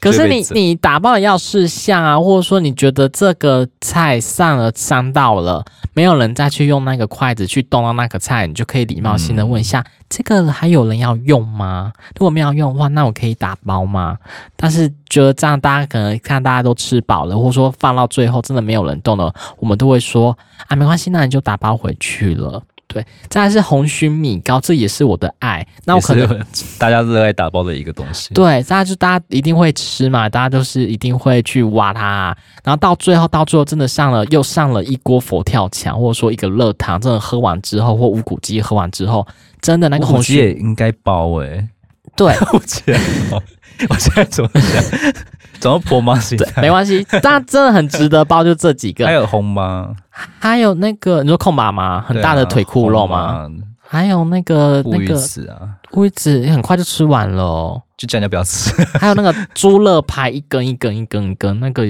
[0.00, 11.90] 可是你你打包的要事项啊，或者说你觉得这个菜上了上到了，没有人再去用那个筷子去动到那个菜，你就可以礼貌性的问一下，嗯、这个还有人要用吗？
[12.18, 14.18] 如果没有用的话，那我可以打包吗？
[14.56, 20.36] 但是觉得这样大家可能看大家都吃饱了，或者说放到最后真的没有人动了，我们都会说
[20.66, 22.62] 啊，没关系，那你就打包回去了。
[22.94, 25.66] 对，再来是红蟳米糕，这也是我的爱。
[25.84, 26.26] 那我可能
[26.78, 28.32] 大家热爱打包的一个东西。
[28.32, 32.36] 对，大家就大家一定会吃嘛，大家都是一定会去挖它。
[32.62, 39.26] 然后到最后，到最后真的上了，又上了一锅佛跳墙，或者说一个热汤，真的喝完之后，或无骨鸡喝完之后，
[39.60, 41.68] 真的那个红蟳也应该包诶、欸。
[42.16, 42.32] 对，
[43.88, 44.82] 我现在怎么想？
[45.60, 46.60] 怎么婆妈心态？
[46.62, 49.06] 没关系，但真的很值得包，就这几个。
[49.06, 49.94] 还有红吗？
[50.38, 53.18] 还有那个你说控妈妈很大的腿裤肉吗？
[53.18, 53.48] 啊、
[53.80, 55.16] 还有那个那个
[55.50, 58.70] 啊，乌鱼子很快就吃完了，就叫人家不要吃。
[58.98, 61.84] 还有那个猪肋排一根一根一根一根，那个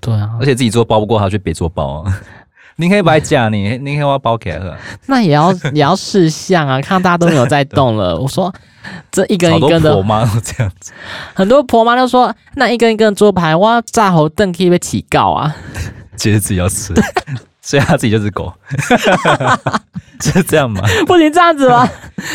[0.00, 2.18] 对啊，而且自己做包不过他去别做包啊。
[2.82, 4.76] 你可以白讲，你你可以我包给他。
[5.06, 8.18] 那也要 也要试相啊，看大家都没有在动了。
[8.18, 8.52] 我说
[9.12, 10.90] 这一根一根的，婆妈都这样子。
[11.32, 15.54] 很多婆妈都说，那一根一根的猪排，我炸猴凳可以被起告啊。
[16.16, 16.92] 其实自己要吃，
[17.60, 18.52] 所以他自己就是狗，
[20.20, 20.82] 是这样吗？
[21.06, 21.88] 不行这样子吗？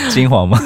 [0.10, 0.58] 精华吗？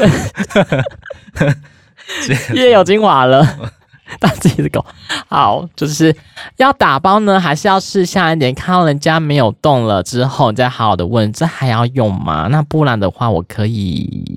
[2.53, 3.71] 也有精华了。
[4.19, 4.85] 当自己的狗，
[5.27, 6.15] 好，就是
[6.57, 8.53] 要打包呢，还是要试下一点？
[8.53, 12.47] 看到人家没有动了之后，你再好好的问，这还要用吗？
[12.51, 14.35] 那不然的话，我可以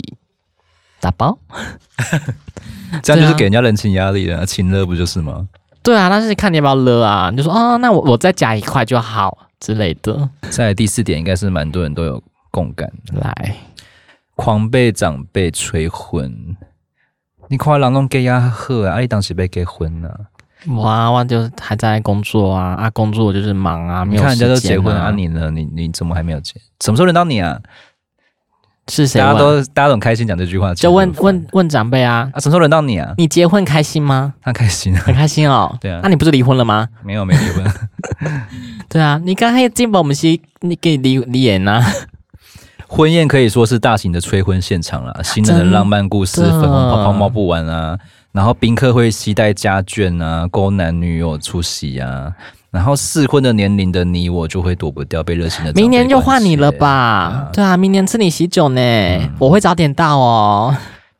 [1.00, 1.38] 打包。
[3.02, 5.48] 这样就是给人家人情压力了，情勒不就是吗？
[5.82, 7.28] 对啊，但是看你要不要勒啊？
[7.30, 10.28] 你就说啊、哦，那我我再加一块就好之类的。
[10.50, 12.90] 再来第四点，应该是蛮多人都有共感。
[13.12, 13.56] 来，
[14.34, 16.56] 狂被长辈催婚。
[17.48, 20.20] 你看人拢给呀好啊，你当时被结婚了？
[20.68, 25.50] 哇，我就还在工作啊，啊，工作就是忙啊，没有看人家都结婚啊，你呢？
[25.50, 26.54] 你你怎么还没有结？
[26.80, 27.60] 什么时候轮到你啊？
[28.88, 29.18] 是谁？
[29.18, 33.14] 大家都大家都很开心讲这句话，就问问问长辈啊啊，什么时候轮到你啊？
[33.18, 34.34] 你结婚开心吗？
[34.42, 35.76] 他开心啊，很开心哦。
[35.80, 36.88] 对啊，那你不是离婚了吗？
[37.02, 37.64] 没有，没离婚。
[38.88, 41.82] 对啊，你刚才进宝我们西，你给离离演呐？
[42.94, 47.98] 婚宴可以说是大型的催婚现场了，新人的浪漫故事，粉红泡泡冒不完啊。
[48.30, 52.32] 然后宾客会携带家眷啊，勾男女友出席啊。
[52.70, 55.72] 然后适婚的年龄的你我就会躲不掉被热情的。
[55.72, 57.48] 明年就换你了吧？
[57.52, 60.76] 对啊，明年吃你喜酒呢，嗯、我会早点到哦。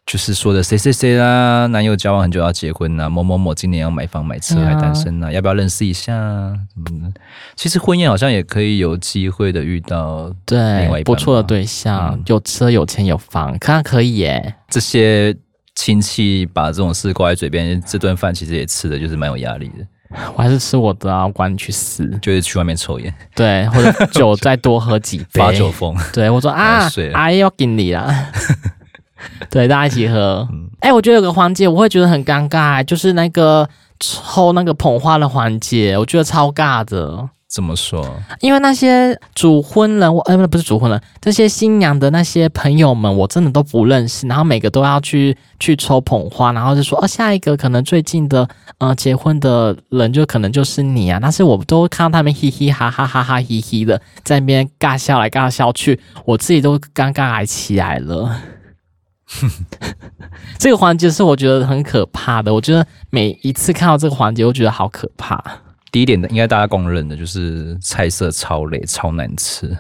[0.07, 6.13] 就是说的谁谁谁啦，男友交往很久要结婚啊，某某某今年要买房买车还单身啊，啊要不要认识一下？
[6.13, 7.13] 嗯，
[7.57, 14.55] 其实婚宴好像也可以有机会的遇到另外一对不错的对象，嗯、有车有钱有房，看可以耶。
[14.69, 15.35] 这些
[15.75, 19.87] 亲戚把这种事挂在嘴边，这顿饭其实也吃的就是蛮有压力的。
[20.37, 25.97] 我还是吃我的啊，我管你去死，就是去外面抽烟，对，或者酒再多喝几 杯，发酒疯。
[26.13, 28.31] 对我说啊，阿姨要给你啦。
[29.51, 30.47] 对，大家一起喝。
[30.81, 33.69] 哎、欸，我觉得有个环节我会觉得很尴尬，就是那个
[34.01, 37.29] 抽那个捧花的环节，我觉得超尬的。
[37.47, 38.05] 怎么说？
[38.41, 44.27] 因为那些主婚人，我哎，不是主婚人，这些新娘的那些朋友们，我真的都不认识。
[44.27, 48.49] 然后每个都要去去抽捧花，然后就说哦，下一个可能最近的
[48.79, 51.21] 呃结婚的人就可能就是你啊。
[51.23, 58.37] 但是我都看到他们嘻嘻哈哈哈哈嘻嘻的在那边尬笑来尬笑去，我自己都尴尬还起来了。
[60.59, 62.53] 这个环节是我觉得很可怕的。
[62.53, 65.43] 我觉得每一次看到这个环节，我觉得好可怕。
[65.91, 69.77] 第一点的，应该大家公认的就是菜色超累、超难吃。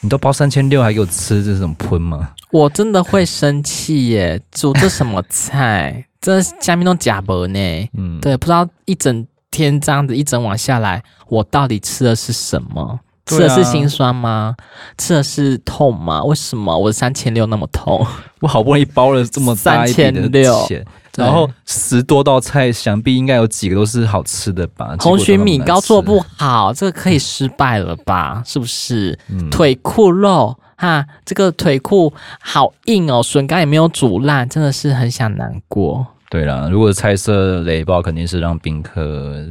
[0.00, 2.30] 你都包三千六，还给我吃这种喷吗？
[2.52, 4.40] 我真的会生气耶！
[4.52, 6.06] 煮这什么菜？
[6.20, 7.88] 这下面都假薄呢。
[7.94, 13.00] 嗯，对，不知道一整天这样子一整晚下来，我到底吃的是什么？
[13.26, 14.54] 吃的是心酸吗？
[14.56, 16.22] 啊、吃的是痛吗？
[16.22, 18.06] 为什么我的三千六那么痛？
[18.40, 20.84] 我好不容易包了这么大一笔的钱，三千六，
[21.16, 24.94] 然后十多道菜，想必应该有几个都是好吃的吧？
[25.00, 28.42] 红曲米糕做不好，这个可以失败了吧？
[28.46, 29.18] 是不是？
[29.28, 36.06] 嗯、腿裤肉哈，这个腿裤好硬哦，笋干也没有煮烂，真的是很想难过。
[36.30, 39.44] 对啦，如果菜色雷暴，肯定是让宾客。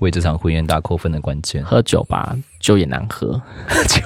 [0.00, 3.40] 为这场婚宴大扣分的关键，喝酒吧，酒也难喝，
[3.88, 4.02] 酒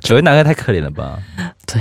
[0.00, 1.18] 酒也难喝，太可怜了吧？
[1.66, 1.80] 对，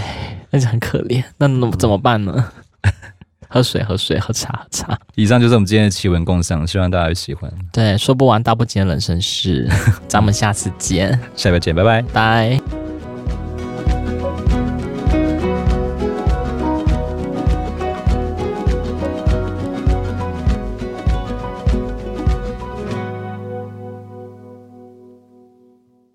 [0.49, 1.23] 那就很可怜。
[1.37, 1.47] 那
[1.77, 2.51] 怎么办呢？
[3.49, 4.99] 喝水，喝水，喝茶，喝茶。
[5.15, 7.49] 以上就是我们今天的奇闻共享，希望大家喜欢。
[7.71, 9.69] 对，说不完道不尽的人生事，
[10.07, 12.86] 咱们下次见， 下回见，拜拜，拜。